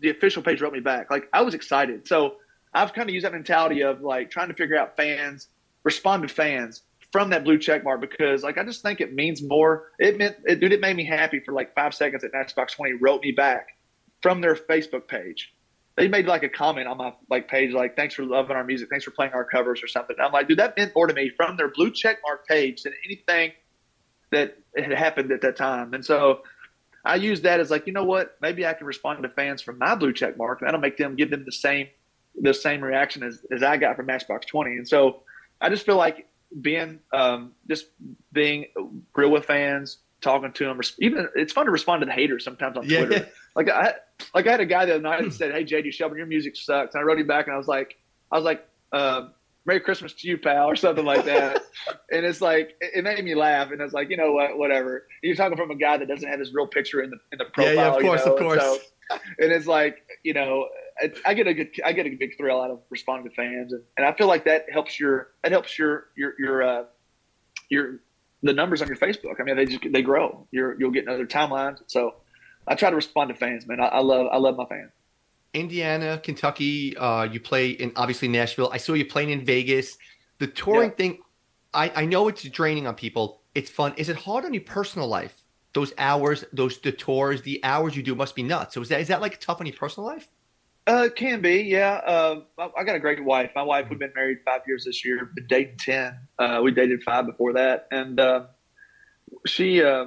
[0.00, 1.10] the official page wrote me back.
[1.10, 2.06] Like I was excited.
[2.06, 2.36] So
[2.72, 5.48] I've kind of used that mentality of like trying to figure out fans,
[5.82, 9.42] respond to fans from that blue check mark because like I just think it means
[9.42, 9.92] more.
[9.98, 12.94] It meant it, dude, it made me happy for like five seconds that Matchbox Twenty
[12.94, 13.68] wrote me back
[14.22, 15.54] from their Facebook page.
[15.96, 18.88] They made like a comment on my like page like thanks for loving our music,
[18.90, 20.16] thanks for playing our covers or something.
[20.20, 22.94] I'm like, dude, that meant more to me from their blue check mark page than
[23.04, 23.52] anything
[24.34, 25.94] that had happened at that time.
[25.94, 26.42] And so
[27.04, 28.36] I use that as like, you know what?
[28.40, 30.60] Maybe I can respond to fans from my blue check mark.
[30.60, 31.88] That'll make them give them the same
[32.36, 34.70] the same reaction as, as I got from Matchbox 20.
[34.72, 35.22] And so
[35.60, 36.26] I just feel like
[36.60, 37.86] being um, just
[38.32, 38.66] being
[39.14, 40.80] real with fans, talking to them.
[40.98, 43.28] Even it's fun to respond to the haters sometimes on Twitter.
[43.54, 43.94] Like I
[44.34, 46.56] like I had a guy the other night that said, "Hey JD Shelburne, your music
[46.56, 47.96] sucks," and I wrote him back and I was like,
[48.32, 48.68] I was like.
[48.92, 49.28] Uh,
[49.66, 51.62] Merry Christmas to you, pal, or something like that.
[52.10, 55.06] and it's like it made me laugh, and it's like you know what, whatever.
[55.22, 57.46] You're talking from a guy that doesn't have his real picture in the in the
[57.46, 57.74] profile.
[57.74, 58.32] Yeah, yeah of course, you know?
[58.34, 58.62] of course.
[58.62, 60.68] And, so, and it's like you know,
[61.26, 63.82] I get a good, I get a big thrill out of responding to fans, and,
[63.96, 66.84] and I feel like that helps your, that helps your, your, your, uh,
[67.68, 68.00] your,
[68.42, 69.40] the numbers on your Facebook.
[69.40, 70.46] I mean, they just they grow.
[70.52, 71.80] You're, you'll get another timeline.
[71.88, 72.14] So
[72.68, 73.80] I try to respond to fans, man.
[73.80, 74.92] I, I love, I love my fans.
[75.54, 76.96] Indiana, Kentucky.
[76.96, 78.70] Uh, you play in obviously Nashville.
[78.72, 79.96] I saw you playing in Vegas.
[80.38, 80.96] The touring yeah.
[80.96, 81.18] thing,
[81.72, 83.40] I, I know it's draining on people.
[83.54, 83.94] It's fun.
[83.96, 85.44] Is it hard on your personal life?
[85.72, 88.74] Those hours, those the tours, the hours you do must be nuts.
[88.74, 90.28] So is that is that like tough on your personal life?
[90.86, 91.94] Uh, can be, yeah.
[92.06, 92.40] Uh,
[92.76, 93.50] I got a great wife.
[93.54, 96.18] My wife, we've been married five years this year, been dating ten.
[96.38, 98.46] Uh, we dated five before that, and uh,
[99.46, 100.06] she uh,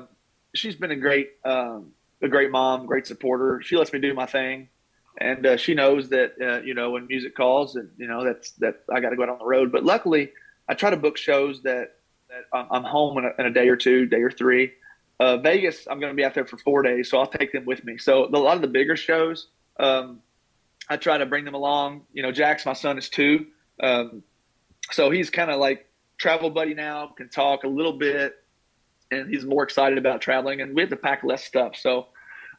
[0.53, 3.61] she's been a great um, a great mom, great supporter.
[3.63, 4.69] She lets me do my thing,
[5.17, 8.51] and uh, she knows that uh, you know when music calls, and you know that's
[8.53, 9.71] that I got to go out on the road.
[9.71, 10.31] But luckily,
[10.67, 11.95] I try to book shows that
[12.29, 14.73] that I'm home in a, in a day or two, day or three.
[15.19, 17.65] Uh, Vegas, I'm going to be out there for four days, so I'll take them
[17.65, 17.97] with me.
[17.97, 19.47] So the, a lot of the bigger shows.
[19.79, 20.19] Um,
[20.89, 22.03] I try to bring them along.
[22.13, 23.47] You know, Jack's my son, is two,
[23.81, 24.23] um,
[24.91, 27.07] so he's kind of like travel buddy now.
[27.07, 28.35] Can talk a little bit,
[29.09, 30.61] and he's more excited about traveling.
[30.61, 32.07] And we have to pack less stuff, so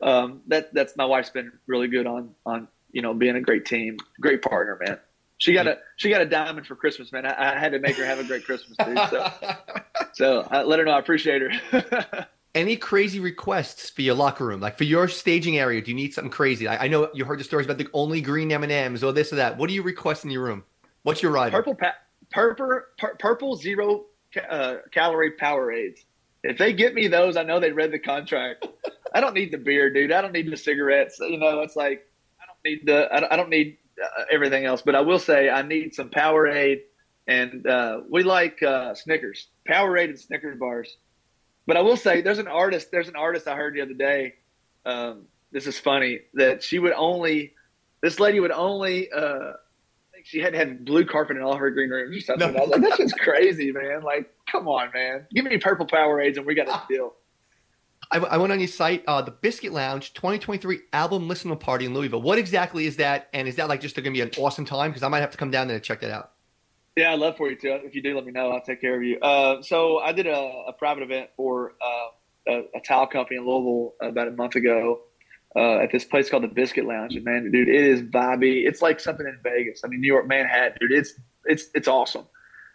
[0.03, 3.65] um, that that's my wife's been really good on on you know being a great
[3.65, 4.99] team, great partner, man.
[5.39, 7.25] She got a she got a diamond for Christmas, man.
[7.25, 8.97] I, I had to make her have a great Christmas, too.
[9.11, 9.31] So,
[10.13, 12.27] so I let her know I appreciate her.
[12.55, 15.81] any crazy requests for your locker room, like for your staging area?
[15.81, 16.67] Do you need something crazy?
[16.67, 19.13] I, I know you heard the stories about the only green M and M's or
[19.13, 19.57] this or that.
[19.57, 20.65] What do you request in your room?
[21.03, 21.53] What's your ride?
[21.53, 21.95] Purple, pa-
[22.33, 24.07] purple, pur- purple zero
[24.51, 26.01] uh, calorie Powerades.
[26.43, 28.67] If they get me those, I know they read the contract.
[29.15, 30.13] I don't need the beer, dude.
[30.13, 31.19] I don't need the cigarettes.
[31.21, 32.07] You know, it's like
[32.41, 33.33] I don't need the.
[33.33, 34.83] I don't need uh, everything else.
[34.83, 36.81] But I will say I need some Powerade,
[37.27, 40.97] and uh, we like uh, Snickers, Powerade and Snickers bars.
[41.67, 42.91] But I will say, there's an artist.
[42.91, 44.35] There's an artist I heard the other day.
[44.87, 47.55] Um, this is funny that she would only.
[48.03, 49.11] This lady would only.
[49.13, 49.53] Uh,
[50.25, 52.53] she had have blue carpet in all her green rooms or something.
[52.53, 52.59] No.
[52.59, 54.03] I was like, that's just crazy, man.
[54.03, 55.27] Like, come on, man.
[55.33, 57.15] Give me purple Powerades and we got a deal.
[58.11, 61.95] I, I went on your site, uh, the Biscuit Lounge 2023 album listening party in
[61.95, 62.23] Louisville.
[62.23, 63.29] What exactly is that?
[63.33, 64.91] And is that like just going to be an awesome time?
[64.91, 66.33] Because I might have to come down there and check that out.
[66.97, 67.75] Yeah, I'd love for you to.
[67.85, 68.51] If you do, let me know.
[68.51, 69.21] I'll take care of you.
[69.21, 73.47] Uh, so I did a, a, private event for uh, a, a, towel company in
[73.47, 75.03] Louisville about a month ago
[75.55, 77.15] uh, at this place called the Biscuit Lounge.
[77.15, 78.67] And man, dude, it is vibey.
[78.67, 79.83] It's like something in Vegas.
[79.85, 80.91] I mean, New York, Manhattan, dude.
[80.91, 82.27] It's it's it's awesome.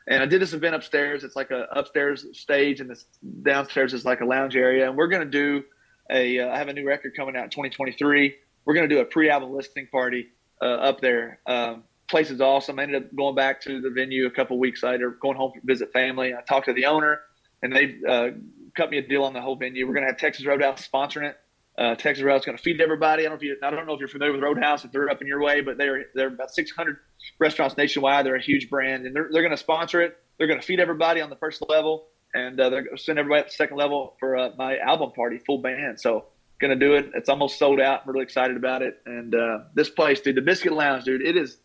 [0.07, 1.23] And I did this event upstairs.
[1.23, 3.05] It's like a upstairs stage, and this
[3.43, 4.87] downstairs is like a lounge area.
[4.87, 5.63] And we're gonna do
[6.11, 6.39] a.
[6.39, 8.35] Uh, I have a new record coming out in 2023.
[8.65, 10.27] We're gonna do a pre-album listening party
[10.61, 11.39] uh, up there.
[11.45, 12.79] Um, place is awesome.
[12.79, 15.59] I ended up going back to the venue a couple weeks later, going home to
[15.63, 16.33] visit family.
[16.33, 17.21] I talked to the owner,
[17.61, 18.29] and they uh,
[18.75, 19.87] cut me a deal on the whole venue.
[19.87, 21.37] We're going to have Texas Roadhouse sponsoring it.
[21.77, 23.25] Uh, Texas Roadhouse going to feed everybody.
[23.25, 25.09] I don't know if you, I don't know if you're familiar with Roadhouse if they're
[25.09, 26.97] up in your way, but they're they're about 600
[27.39, 28.25] restaurants nationwide.
[28.25, 30.17] They're a huge brand, and they're they're going to sponsor it.
[30.37, 33.17] They're going to feed everybody on the first level, and uh, they're going to send
[33.17, 35.99] everybody at the second level for uh, my album party, full band.
[35.99, 36.25] So
[36.59, 37.11] going to do it.
[37.13, 38.01] It's almost sold out.
[38.03, 38.99] I'm really excited about it.
[39.05, 41.57] And uh, this place, dude, the Biscuit Lounge, dude, it is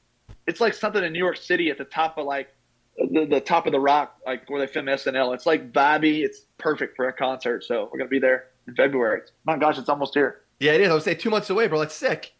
[0.46, 2.48] it's like something in New York City at the top of like
[2.96, 5.34] the, the top of the rock, like where they film SNL.
[5.34, 6.24] It's like vibey.
[6.24, 7.64] It's perfect for a concert.
[7.64, 9.22] So we're gonna be there in February.
[9.44, 10.42] My gosh, it's almost here.
[10.60, 10.90] Yeah, it is.
[10.90, 11.80] I would say two months away, bro.
[11.80, 12.34] It's sick.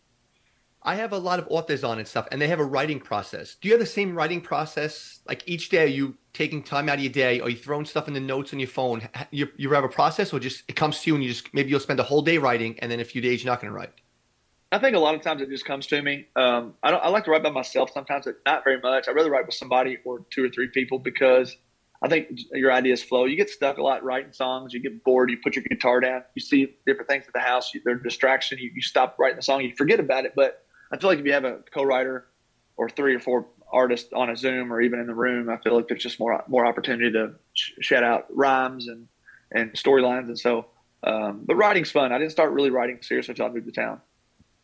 [0.83, 3.57] I have a lot of authors on and stuff, and they have a writing process.
[3.57, 5.21] Do you have the same writing process?
[5.27, 8.07] Like each day, are you taking time out of your day, or you throwing stuff
[8.07, 9.09] in the notes on your phone?
[9.31, 11.71] You, you have a process, or just it comes to you, and you just maybe
[11.71, 13.77] you'll spend a whole day writing, and then a few days you're not going to
[13.77, 13.93] write.
[14.71, 16.27] I think a lot of times it just comes to me.
[16.37, 17.03] Um, I don't.
[17.03, 19.09] I like to write by myself sometimes, but not very much.
[19.09, 21.57] I'd rather write with somebody or two or three people because
[22.01, 23.25] I think your ideas flow.
[23.25, 24.73] You get stuck a lot writing songs.
[24.73, 25.31] You get bored.
[25.31, 26.23] You put your guitar down.
[26.35, 27.73] You see different things at the house.
[27.85, 28.59] They're a distraction.
[28.59, 29.63] You, you stop writing the song.
[29.63, 30.35] You forget about it.
[30.37, 32.27] But I feel like if you have a co-writer
[32.77, 35.75] or three or four artists on a Zoom or even in the room, I feel
[35.75, 39.09] like there's just more more opportunity to sh- shout out rhymes and
[39.51, 40.29] and storylines.
[40.29, 40.67] And so,
[41.03, 42.13] um, but writing's fun.
[42.13, 44.01] I didn't start really writing seriously until I moved to town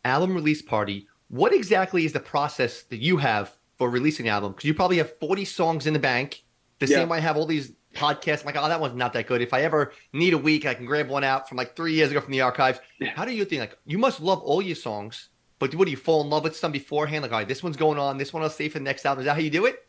[0.05, 1.07] album release party.
[1.27, 4.53] What exactly is the process that you have for releasing an album?
[4.53, 6.43] Because you probably have 40 songs in the bank.
[6.79, 6.97] The yeah.
[6.97, 8.41] same way I have all these podcasts.
[8.41, 9.41] I'm like, oh, that one's not that good.
[9.41, 12.11] If I ever need a week, I can grab one out from like three years
[12.11, 12.79] ago from the archives.
[12.99, 13.11] Yeah.
[13.15, 13.61] How do you think?
[13.61, 15.29] Like, you must love all your songs.
[15.59, 17.23] but what do you fall in love with some beforehand?
[17.23, 18.17] Like, all right, this one's going on.
[18.17, 19.21] This one I'll save for the next album.
[19.21, 19.85] Is that how you do it?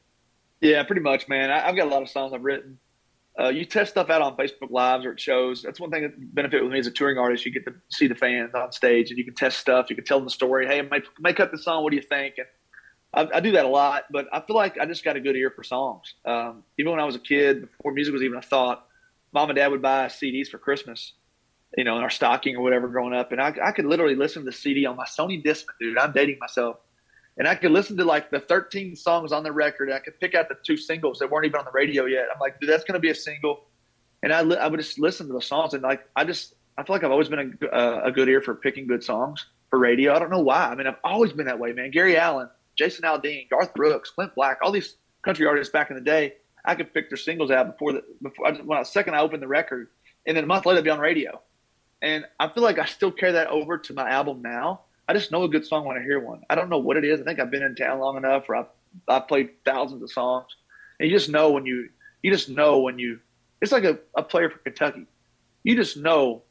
[0.60, 1.50] Yeah, pretty much, man.
[1.50, 2.78] I, have got a lot of songs I've written.
[3.38, 5.60] Uh, you test stuff out on Facebook Lives or at shows.
[5.60, 7.44] That's one thing that benefit with me as a touring artist.
[7.44, 9.90] You get to see the fans on stage, and you can test stuff.
[9.90, 10.66] You can tell them the story.
[10.66, 11.82] Hey, make make up the song.
[11.82, 12.36] What do you think?
[12.38, 12.46] And
[13.14, 14.04] I, I, do that a lot.
[14.10, 16.14] But I feel like I just got a good ear for songs.
[16.24, 18.86] Um, even when I was a kid, before music was even a thought,
[19.32, 21.12] mom and dad would buy CDs for Christmas.
[21.76, 24.42] You know, in our stocking or whatever growing up, and I, I could literally listen
[24.42, 25.98] to the CD on my Sony Discman, dude.
[25.98, 26.78] I'm dating myself
[27.38, 29.92] and I could listen to like the 13 songs on the record.
[29.92, 32.26] I could pick out the two singles that weren't even on the radio yet.
[32.32, 33.64] I'm like, dude, that's going to be a single.
[34.22, 36.82] And I, li- I would just listen to the songs and like, I just, I
[36.82, 40.14] feel like I've always been a, a good ear for picking good songs for radio.
[40.14, 40.64] I don't know why.
[40.64, 41.90] I mean, I've always been that way, man.
[41.90, 46.02] Gary Allan, Jason Aldean, Garth Brooks, Clint Black, all these country artists back in the
[46.02, 46.34] day,
[46.64, 49.48] I could pick their singles out before the, before when I second I opened the
[49.48, 49.88] record,
[50.26, 51.40] and then a month later be on radio.
[52.02, 55.30] And I feel like I still carry that over to my album now I just
[55.30, 56.42] know a good song when I hear one.
[56.50, 57.20] I don't know what it is.
[57.20, 58.66] I think I've been in town long enough, or I've,
[59.06, 60.48] I've played thousands of songs,
[60.98, 61.88] and you just know when you
[62.22, 63.20] you just know when you.
[63.62, 65.06] It's like a, a player for Kentucky.
[65.62, 66.42] You just know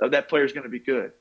[0.00, 1.12] that player is going to be good.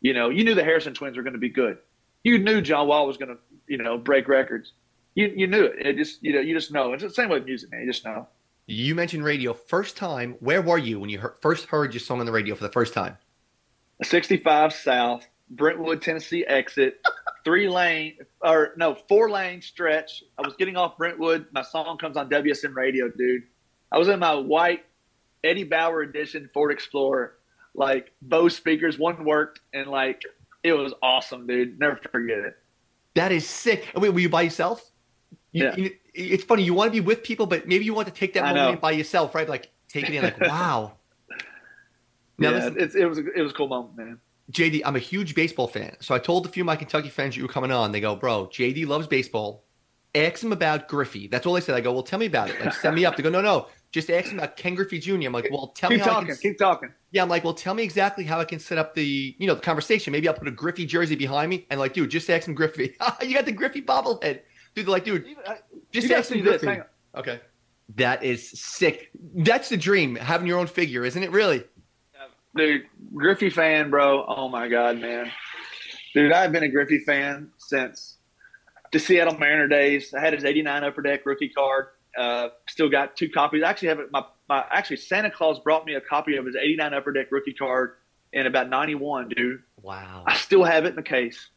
[0.00, 1.78] You know, you knew the Harrison twins were going to be good.
[2.22, 4.72] You knew John Wall was going to, you know, break records.
[5.14, 5.86] You you knew it.
[5.86, 6.92] It just you know you just know.
[6.92, 7.80] It's the same way with music, man.
[7.80, 8.28] You just know.
[8.66, 9.52] You mentioned radio.
[9.52, 12.54] First time, where were you when you heard, first heard your song on the radio
[12.54, 13.16] for the first time?
[14.02, 17.00] 65 South, Brentwood, Tennessee exit,
[17.44, 20.22] three lane or no, four lane stretch.
[20.38, 21.46] I was getting off Brentwood.
[21.52, 23.42] My song comes on WSM radio, dude.
[23.90, 24.84] I was in my white
[25.42, 27.34] Eddie Bauer edition Ford Explorer,
[27.74, 28.98] like Bose speakers.
[28.98, 30.22] One worked, and like
[30.62, 31.78] it was awesome, dude.
[31.78, 32.56] Never forget it.
[33.14, 33.88] That is sick.
[33.94, 34.88] Wait, were you by yourself?
[35.52, 35.76] You, yeah.
[35.76, 36.62] You, it's funny.
[36.62, 38.76] You want to be with people, but maybe you want to take that I moment
[38.76, 38.80] know.
[38.80, 39.48] by yourself, right?
[39.48, 40.92] Like take it in, like wow.
[42.38, 44.18] Now, yeah, it was a, it was a cool moment, man.
[44.52, 45.96] JD, I'm a huge baseball fan.
[46.00, 47.92] So I told a few of my Kentucky friends you were coming on.
[47.92, 49.64] They go, bro, JD loves baseball.
[50.14, 51.28] Ask him about Griffey.
[51.28, 51.76] That's all they said.
[51.76, 52.60] I go, well, tell me about it.
[52.60, 53.16] Like, send me up.
[53.16, 55.14] They go, no, no, just ask him about Ken Griffey Jr.
[55.14, 56.04] I'm like, well, tell keep me.
[56.04, 56.36] Keep talking.
[56.36, 56.92] Keep talking.
[57.10, 59.54] Yeah, I'm like, well, tell me exactly how I can set up the, you know,
[59.54, 60.12] the conversation.
[60.12, 62.96] Maybe I'll put a Griffey jersey behind me and like, dude, just ask him Griffey.
[63.22, 64.40] you got the Griffey bobblehead.
[64.74, 65.26] Dude, they're like, dude,
[65.90, 66.80] just ask him Griffey.
[67.16, 67.40] Okay.
[67.96, 69.10] That is sick.
[69.34, 71.32] That's the dream, having your own figure, isn't it?
[71.32, 71.64] Really?
[72.56, 74.24] dude, Griffey fan, bro.
[74.26, 75.30] Oh my god, man,
[76.14, 78.18] dude, I've been a Griffey fan since
[78.92, 80.12] the Seattle Mariner days.
[80.14, 81.88] I had his '89 Upper Deck rookie card.
[82.18, 83.62] Uh, still got two copies.
[83.62, 84.12] I actually have it.
[84.12, 87.54] My, my actually Santa Claus brought me a copy of his '89 Upper Deck rookie
[87.54, 87.94] card
[88.32, 89.62] in about '91, dude.
[89.80, 90.24] Wow.
[90.26, 91.48] I still have it in the case.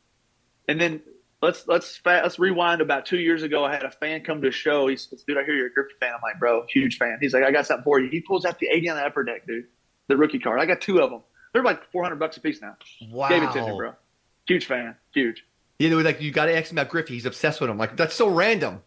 [0.68, 1.02] And then
[1.42, 3.66] let's let's let's rewind about two years ago.
[3.66, 4.88] I had a fan come to a show.
[4.88, 7.34] He says, "Dude, I hear you're a Griffey fan." I'm like, "Bro, huge fan." He's
[7.34, 9.66] like, "I got something for you." He pulls out the '89 Upper Deck, dude
[10.08, 10.60] the rookie card.
[10.60, 11.22] I got two of them.
[11.54, 12.76] They're like 400 bucks a piece now.
[13.10, 13.30] Wow.
[13.30, 13.94] Gave it to me, bro.
[14.48, 14.96] Huge fan.
[15.14, 15.46] Huge.
[15.80, 17.14] You know, like you got to ask him about Griffey.
[17.14, 17.78] He's obsessed with him.
[17.78, 18.82] Like that's so random.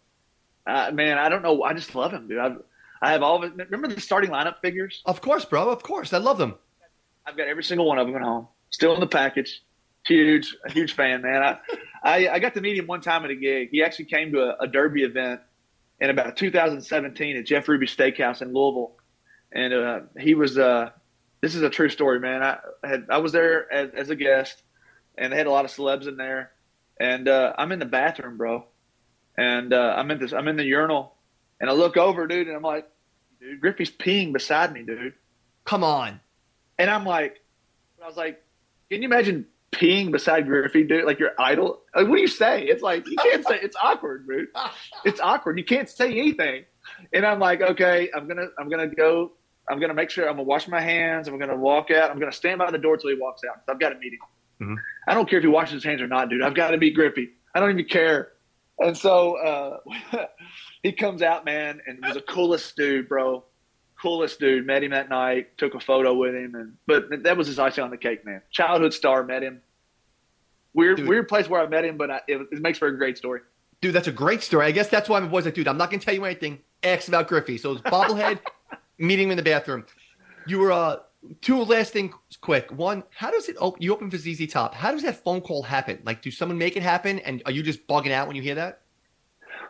[0.67, 1.63] Uh, man, I don't know.
[1.63, 2.39] I just love him, dude.
[2.39, 2.57] I've,
[3.01, 3.69] I have all of it.
[3.69, 5.01] Remember the starting lineup figures?
[5.05, 5.69] Of course, bro.
[5.69, 6.55] Of course, I love them.
[7.25, 8.47] I've got every single one of them at home.
[8.69, 9.63] Still in the package.
[10.05, 11.41] Huge, a huge fan, man.
[11.41, 11.57] I,
[12.03, 13.69] I, I got to meet him one time at a gig.
[13.71, 15.41] He actually came to a, a Derby event
[15.99, 18.95] in about 2017 at Jeff Ruby Steakhouse in Louisville,
[19.51, 20.91] and uh, he was uh,
[21.41, 22.43] this is a true story, man.
[22.43, 24.61] I had I was there as, as, a guest,
[25.17, 26.51] and they had a lot of celebs in there,
[26.99, 28.65] and uh, I'm in the bathroom, bro,
[29.37, 31.13] and uh, I'm in this I'm in the urinal,
[31.59, 32.87] and I look over, dude, and I'm like,
[33.39, 35.13] dude, Griffey's peeing beside me, dude.
[35.65, 36.19] Come on,
[36.77, 37.41] and I'm like,
[38.01, 38.43] I was like,
[38.89, 41.05] can you imagine peeing beside Griffey, dude?
[41.05, 41.81] Like your idol?
[41.95, 42.63] Like, what do you say?
[42.63, 43.59] It's like you can't say.
[43.61, 44.47] It's awkward, dude.
[45.05, 45.57] It's awkward.
[45.57, 46.65] You can't say anything.
[47.13, 49.33] And I'm like, okay, I'm gonna I'm gonna go
[49.69, 51.27] I'm going to make sure I'm going to wash my hands.
[51.27, 52.09] I'm going to walk out.
[52.09, 53.61] I'm going to stand by the door till he walks out.
[53.67, 54.19] I've got a meeting.
[54.61, 54.75] Mm-hmm.
[55.07, 56.41] I don't care if he washes his hands or not, dude.
[56.41, 57.29] I've got to be Griffey.
[57.53, 58.29] I don't even care.
[58.79, 60.25] And so uh,
[60.83, 63.43] he comes out, man, and was the coolest dude, bro.
[64.01, 64.65] Coolest dude.
[64.65, 65.57] Met him that night.
[65.57, 68.41] Took a photo with him, and but that was his icing on the cake, man.
[68.51, 69.23] Childhood star.
[69.23, 69.61] Met him.
[70.73, 71.07] Weird, dude.
[71.07, 73.41] weird place where I met him, but I, it, it makes for a great story.
[73.81, 74.67] Dude, that's a great story.
[74.67, 76.59] I guess that's why my boy's like, dude, I'm not gonna tell you anything.
[76.83, 77.57] X about Griffey.
[77.57, 78.39] So it's bobblehead
[78.99, 79.85] meeting him in the bathroom.
[80.45, 80.97] You were uh,
[81.41, 82.71] two last things quick.
[82.71, 83.81] One, how does it open?
[83.81, 84.73] You open for ZZ Top.
[84.73, 85.99] How does that phone call happen?
[86.03, 87.19] Like, do someone make it happen?
[87.19, 88.81] And are you just bugging out when you hear that?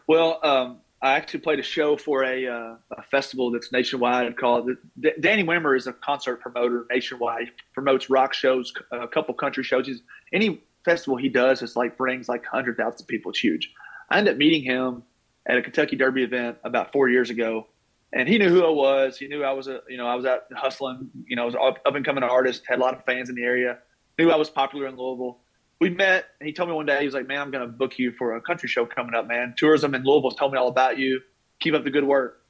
[0.07, 4.69] Well, um, I actually played a show for a, uh, a festival that's nationwide called
[4.99, 7.45] D- Danny Wimmer is a concert promoter nationwide.
[7.45, 9.85] He promotes rock shows, a couple country shows.
[9.85, 10.01] He's,
[10.33, 13.31] any festival he does is like brings like hundred thousand people.
[13.31, 13.71] It's huge.
[14.09, 15.03] I ended up meeting him
[15.45, 17.67] at a Kentucky Derby event about four years ago,
[18.13, 19.17] and he knew who I was.
[19.17, 21.09] He knew I was a, you know, I was out hustling.
[21.25, 21.55] You know, I was
[21.85, 23.79] up and coming artist, had a lot of fans in the area.
[24.17, 25.39] Knew I was popular in Louisville,
[25.79, 26.25] we met.
[26.39, 28.11] And he told me one day he was like, "Man, I'm going to book you
[28.13, 29.53] for a country show coming up, man.
[29.57, 31.21] Tourism in Louisville told me all about you.
[31.59, 32.43] Keep up the good work."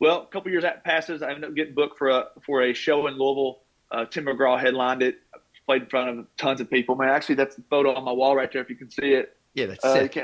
[0.00, 2.72] Well, a couple years that passes, I ended up getting booked for a for a
[2.74, 3.60] show in Louisville.
[3.92, 5.18] Uh, Tim McGraw headlined it.
[5.66, 6.96] Played in front of tons of people.
[6.96, 8.60] Man, actually, that's the photo on my wall right there.
[8.60, 9.36] If you can see it.
[9.54, 10.18] Yeah, that's Uh, sick.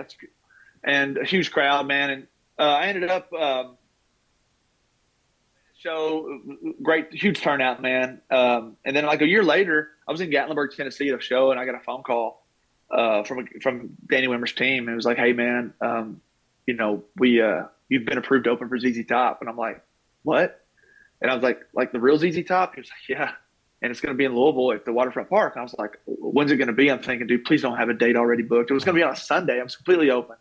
[0.82, 2.10] and a huge crowd, man.
[2.10, 2.26] And
[2.58, 3.76] uh, I ended up um,
[5.78, 6.40] show
[6.82, 8.20] great, huge turnout, man.
[8.30, 11.50] Um, and then like a year later, I was in Gatlinburg, Tennessee, at a show,
[11.50, 12.46] and I got a phone call
[12.90, 16.20] uh, from from Danny Wimmer's team, and it was like, "Hey, man, um,
[16.66, 19.82] you know, we uh, you've been approved to open for ZZ Top," and I'm like,
[20.22, 20.64] "What?"
[21.20, 23.32] And I was like, "Like the real ZZ Top?" He was like, "Yeah."
[23.80, 25.54] And it's going to be in Louisville at the Waterfront Park.
[25.54, 27.88] And I was like, "When's it going to be?" I'm thinking, "Dude, please don't have
[27.88, 29.60] a date already booked." It was going to be on a Sunday.
[29.60, 30.36] I'm completely open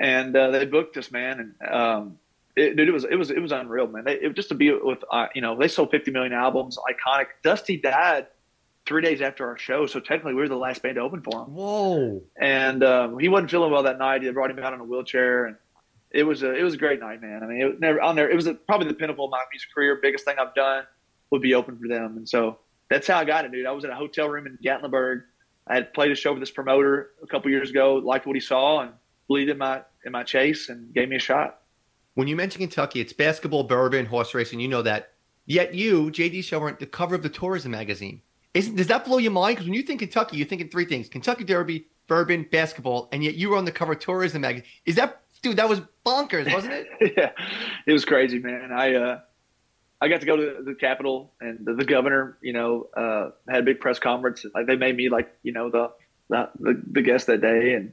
[0.00, 1.54] and uh, they booked us, man.
[1.60, 2.18] And um,
[2.56, 4.04] it, dude, it was it was it was unreal, man.
[4.04, 7.26] They, it, just to be with uh, you know they sold 50 million albums, iconic.
[7.42, 8.26] Dusty died
[8.86, 11.42] three days after our show, so technically we were the last band to open for
[11.42, 11.54] him.
[11.54, 12.22] Whoa.
[12.40, 14.22] And um, he wasn't feeling well that night.
[14.22, 15.56] They brought him out in a wheelchair, and
[16.10, 17.42] it was a it was a great night, man.
[17.42, 18.28] I mean, it never on there.
[18.28, 19.98] It was a, probably the pinnacle of my music career.
[20.02, 20.84] Biggest thing I've done
[21.30, 23.66] would be open for them, and so that's how I got it, dude.
[23.66, 25.22] I was in a hotel room in Gatlinburg.
[25.68, 28.40] I had played a show with this promoter a couple years ago, liked what he
[28.40, 28.90] saw, and
[29.28, 31.59] believed in my in my chase, and gave me a shot.
[32.14, 34.60] When you mention Kentucky, it's basketball, bourbon, horse racing.
[34.60, 35.12] You know that.
[35.46, 38.22] Yet you, JD are the cover of the Tourism magazine.
[38.54, 39.56] Isn't, does that blow your mind?
[39.56, 43.34] Because when you think Kentucky, you're thinking three things: Kentucky Derby, bourbon, basketball, and yet
[43.34, 44.68] you were on the cover of Tourism magazine.
[44.86, 45.56] Is that, dude?
[45.56, 46.86] That was bonkers, wasn't it?
[47.16, 47.30] yeah,
[47.86, 48.70] it was crazy, man.
[48.72, 49.20] I uh,
[50.00, 53.60] I got to go to the Capitol, and the, the governor, you know, uh, had
[53.60, 54.44] a big press conference.
[54.54, 55.90] Like they made me like, you know, the,
[56.28, 57.92] the, the guest that day, and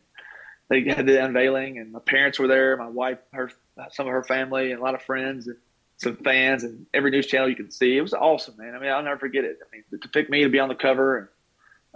[0.70, 3.52] they had the unveiling, and my parents were there, my wife, her,
[3.92, 5.58] some of her family, and a lot of friends, and
[5.98, 7.98] some fans, and every news channel you could see.
[7.98, 8.76] It was awesome, man.
[8.76, 9.60] I mean, I'll never forget it.
[9.62, 11.28] I mean, to pick me to be on the cover, and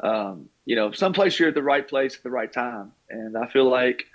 [0.09, 3.47] um, you know, someplace you're at the right place at the right time, and I
[3.47, 4.05] feel like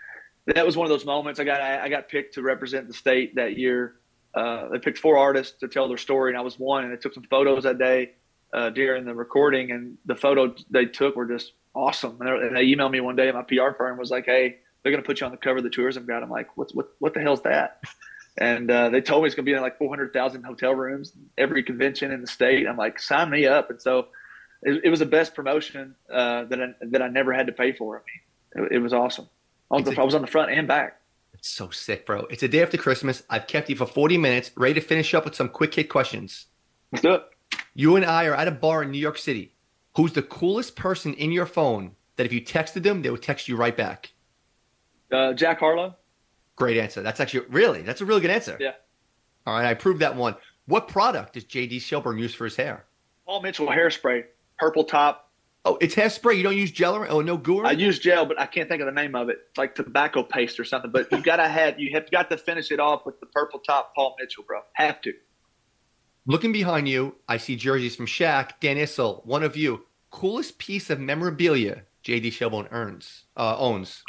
[0.47, 1.39] that was one of those moments.
[1.39, 3.97] I got I got picked to represent the state that year.
[4.35, 6.85] Uh, they picked four artists to tell their story, and I was one.
[6.85, 8.13] And they took some photos that day
[8.53, 12.19] uh, during the recording, and the photos they took were just awesome.
[12.21, 15.07] And they, emailed me one day, my PR firm was like, "Hey, they're going to
[15.07, 16.89] put you on the cover of the Tourism Guide." I'm like, "What's what?
[16.99, 17.81] What the hell's that?"
[18.39, 21.63] And uh, they told me it's going to be in like 400,000 hotel rooms, every
[21.63, 22.67] convention in the state.
[22.67, 23.71] I'm like, sign me up.
[23.71, 24.09] And so
[24.63, 27.73] it, it was the best promotion uh, that I, that I never had to pay
[27.73, 27.97] for.
[27.97, 29.29] I mean, it, it was awesome.
[29.71, 31.01] I was, a- I was on the front and back.
[31.33, 32.27] It's so sick, bro.
[32.29, 33.23] It's a day after Christmas.
[33.31, 36.47] I've kept you for 40 minutes, ready to finish up with some quick hit questions.
[36.93, 37.23] Let's do it.
[37.75, 39.55] You and I are at a bar in New York City.
[39.97, 43.49] Who's the coolest person in your phone that if you texted them, they would text
[43.49, 44.13] you right back?
[45.11, 45.97] Uh, Jack Harlow.
[46.55, 47.03] Great answer.
[47.03, 48.57] That's actually really, that's a really good answer.
[48.61, 48.73] Yeah.
[49.47, 50.35] All right, I proved that one.
[50.67, 52.85] What product does JD Shelburne use for his hair?
[53.25, 54.25] Paul Mitchell hairspray,
[54.59, 55.31] purple top.
[55.65, 56.37] Oh, it's hairspray.
[56.37, 57.65] You don't use gel or oh, no goo?
[57.65, 59.39] I use gel, but I can't think of the name of it.
[59.49, 60.91] It's like tobacco paste or something.
[60.91, 63.95] But you gotta have you have got to finish it off with the purple top,
[63.95, 64.61] Paul Mitchell, bro.
[64.75, 65.13] Have to.
[66.29, 69.86] Looking behind you, I see jerseys from Shaq, Dan Issel, one of you.
[70.11, 74.03] Coolest piece of memorabilia JD Shelburne earns, uh, owns.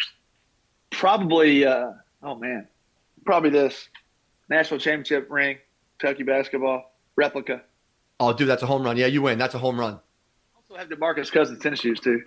[0.92, 1.66] Probably.
[1.66, 1.92] Uh,
[2.24, 2.68] oh man,
[3.26, 3.90] probably this
[4.50, 5.58] national championship ring,
[5.98, 7.62] Kentucky basketball replica.
[8.20, 8.98] Oh, dude, that's a home run.
[8.98, 9.38] Yeah, you win.
[9.38, 10.00] That's a home run.
[10.56, 12.22] Also have DeMarcus Cousins tennis shoes too.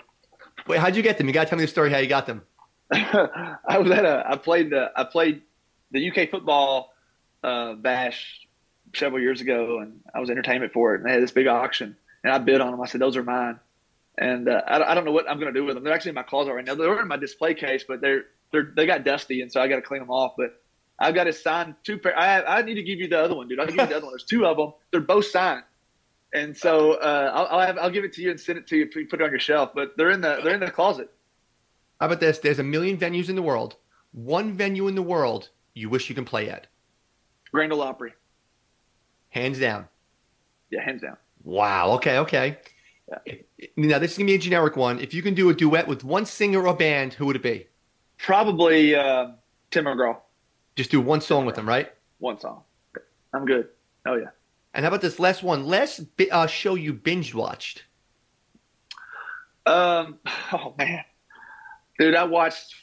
[0.67, 1.27] Wait, how'd you get them?
[1.27, 2.43] You got to tell me the story how you got them.
[2.93, 5.43] I was at a I played the I played
[5.93, 6.93] the UK football
[7.43, 8.47] uh, bash
[8.95, 11.01] several years ago, and I was entertainment for it.
[11.01, 12.81] And they had this big auction, and I bid on them.
[12.81, 13.59] I said those are mine,
[14.19, 15.85] and uh, I, I don't know what I'm going to do with them.
[15.85, 16.75] They're actually in my closet right now.
[16.75, 19.77] They're in my display case, but they're they're they got dusty, and so I got
[19.77, 20.35] to clean them off.
[20.37, 20.63] But
[20.99, 22.19] I've got to sign two pair.
[22.19, 23.61] I I need to give you the other one, dude.
[23.61, 24.13] I'll give you the other one.
[24.13, 24.73] There's two of them.
[24.91, 25.65] They're both signed.
[26.33, 28.77] And so uh, I'll I'll, have, I'll give it to you and send it to
[28.77, 29.71] you you put it on your shelf.
[29.75, 31.11] But they're in the they're in the closet.
[31.99, 32.39] How about this?
[32.39, 33.77] There's a million venues in the world.
[34.13, 36.67] One venue in the world you wish you can play at.
[37.53, 38.15] Grand Ole Opry.
[39.31, 39.89] Hands down.
[40.71, 41.17] Yeah, hands down.
[41.45, 41.93] Wow.
[41.93, 42.19] Okay.
[42.19, 42.59] Okay.
[43.77, 45.01] Now this is gonna be a generic one.
[45.01, 47.67] If you can do a duet with one singer or band, who would it be?
[48.19, 49.33] Probably uh,
[49.71, 50.17] Tim McGraw.
[50.77, 51.93] Just do one song with them, right?
[52.19, 52.63] One song.
[53.33, 53.69] I'm good.
[54.07, 54.29] Oh yeah.
[54.75, 55.67] And how about this last one?
[55.67, 57.85] Last uh, show you binge watched.
[59.67, 60.19] Um.
[60.53, 61.05] Oh man,
[61.97, 62.75] dude, I watched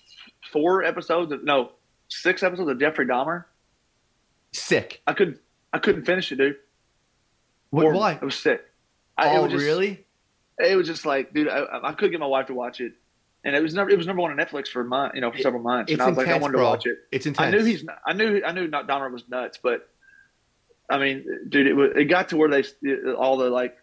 [0.54, 1.74] four episodes of no,
[2.08, 3.44] six episodes of Jeffrey Dahmer.
[4.54, 5.02] Sick.
[5.06, 5.40] I couldn't.
[5.74, 6.56] I couldn't finish it, dude.
[7.70, 8.14] What, why?
[8.14, 8.62] It was sick.
[9.18, 10.06] I, it oh, was just, really?
[10.60, 12.94] It was just like, dude, I, I couldn't get my wife to watch it,
[13.44, 13.90] and it was never.
[13.90, 15.92] It was number one on Netflix for a month, you know, for It- several months.
[15.92, 16.64] It's and I was intense, like, I wanted bro.
[16.64, 16.98] to watch it.
[17.12, 17.48] It's intense.
[17.48, 17.86] I knew he's.
[18.06, 18.42] I knew.
[18.46, 19.90] I knew not Dahmer was nuts, but
[20.90, 22.64] I mean, dude, it was, it got to where they
[23.18, 23.78] all the like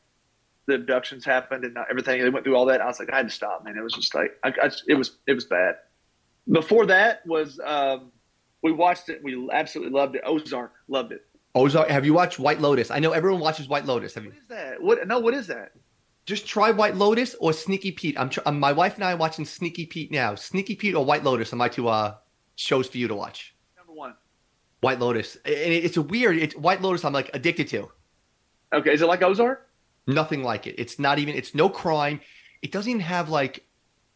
[0.66, 2.22] the abductions happened and everything.
[2.22, 2.80] They went through all that.
[2.80, 3.76] I was like, I had to stop, man.
[3.76, 5.76] It was just like, I, I, it was, it was bad.
[6.50, 8.12] Before that was, um,
[8.62, 9.22] we watched it.
[9.22, 10.22] We absolutely loved it.
[10.24, 11.26] Ozark, loved it.
[11.54, 11.88] Ozark.
[11.88, 12.90] Have you watched White Lotus?
[12.90, 14.14] I know everyone watches White Lotus.
[14.14, 14.30] Have you?
[14.30, 14.82] What is that?
[14.82, 15.06] What?
[15.06, 15.72] No, what is that?
[16.26, 18.18] Just try White Lotus or Sneaky Pete.
[18.18, 20.34] I'm tr- um, my wife and I are watching Sneaky Pete now.
[20.34, 22.14] Sneaky Pete or White Lotus are my two uh,
[22.56, 23.54] shows for you to watch.
[23.76, 24.14] Number one.
[24.80, 25.36] White Lotus.
[25.44, 26.36] And it, it's a weird.
[26.38, 27.04] It's White Lotus.
[27.04, 27.90] I'm like addicted to.
[28.72, 29.70] Okay, is it like Ozark?
[30.06, 30.74] Nothing like it.
[30.78, 31.34] It's not even.
[31.34, 32.20] It's no crime.
[32.62, 33.64] It doesn't even have like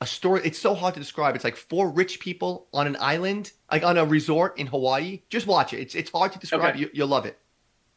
[0.01, 0.43] a story.
[0.45, 1.35] It's so hard to describe.
[1.35, 5.23] It's like four rich people on an island, like on a resort in Hawaii.
[5.29, 5.81] Just watch it.
[5.81, 6.71] It's it's hard to describe.
[6.71, 6.81] Okay.
[6.81, 7.39] You, you'll love it.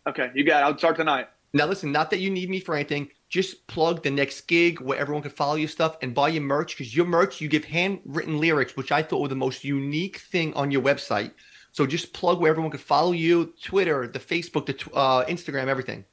[0.08, 0.66] Okay, you got it.
[0.66, 1.28] I'll start tonight.
[1.54, 3.10] Now listen, not that you need me for anything.
[3.30, 6.78] Just plug the next gig where everyone can follow your stuff and buy your merch
[6.78, 10.54] because your merch you give handwritten lyrics, which I thought were the most unique thing
[10.54, 11.32] on your website.
[11.74, 16.04] So just plug where everyone can follow you, Twitter, the Facebook, the uh, Instagram, everything.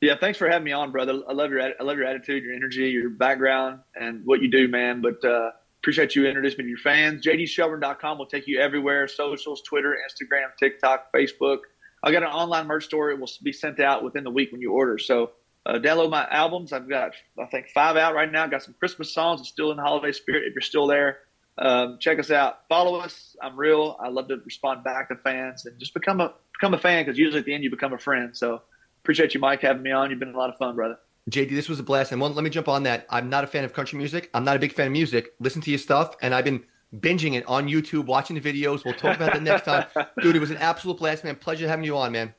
[0.00, 1.22] Yeah, thanks for having me on, brother.
[1.26, 4.68] I love your I love your attitude, your energy, your background, and what you do,
[4.68, 5.00] man.
[5.00, 7.24] But uh, appreciate you introducing me to your fans.
[7.24, 11.58] JDShelburne.com will take you everywhere: socials, Twitter, Instagram, TikTok, Facebook.
[12.02, 13.10] I got an online merch store.
[13.10, 14.98] It will be sent out within the week when you order.
[14.98, 15.30] So
[15.64, 16.74] uh, download my albums.
[16.74, 18.46] I've got I think five out right now.
[18.46, 19.40] Got some Christmas songs.
[19.40, 20.44] It's still in the holiday spirit.
[20.46, 21.20] If you're still there,
[21.56, 22.60] um, check us out.
[22.68, 23.34] Follow us.
[23.42, 23.96] I'm real.
[23.98, 27.18] I love to respond back to fans and just become a become a fan because
[27.18, 28.36] usually at the end you become a friend.
[28.36, 28.60] So
[29.06, 30.10] appreciate you, Mike, having me on.
[30.10, 30.98] You've been a lot of fun, brother.
[31.30, 32.10] JD, this was a blast.
[32.10, 33.06] And one, let me jump on that.
[33.08, 34.28] I'm not a fan of country music.
[34.34, 35.34] I'm not a big fan of music.
[35.38, 36.64] Listen to your stuff, and I've been
[36.96, 38.84] binging it on YouTube, watching the videos.
[38.84, 39.86] We'll talk about that next time,
[40.20, 40.34] dude.
[40.34, 41.36] It was an absolute blast, man.
[41.36, 42.34] Pleasure having you on, man.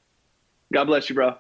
[0.74, 1.38] God bless you, bro.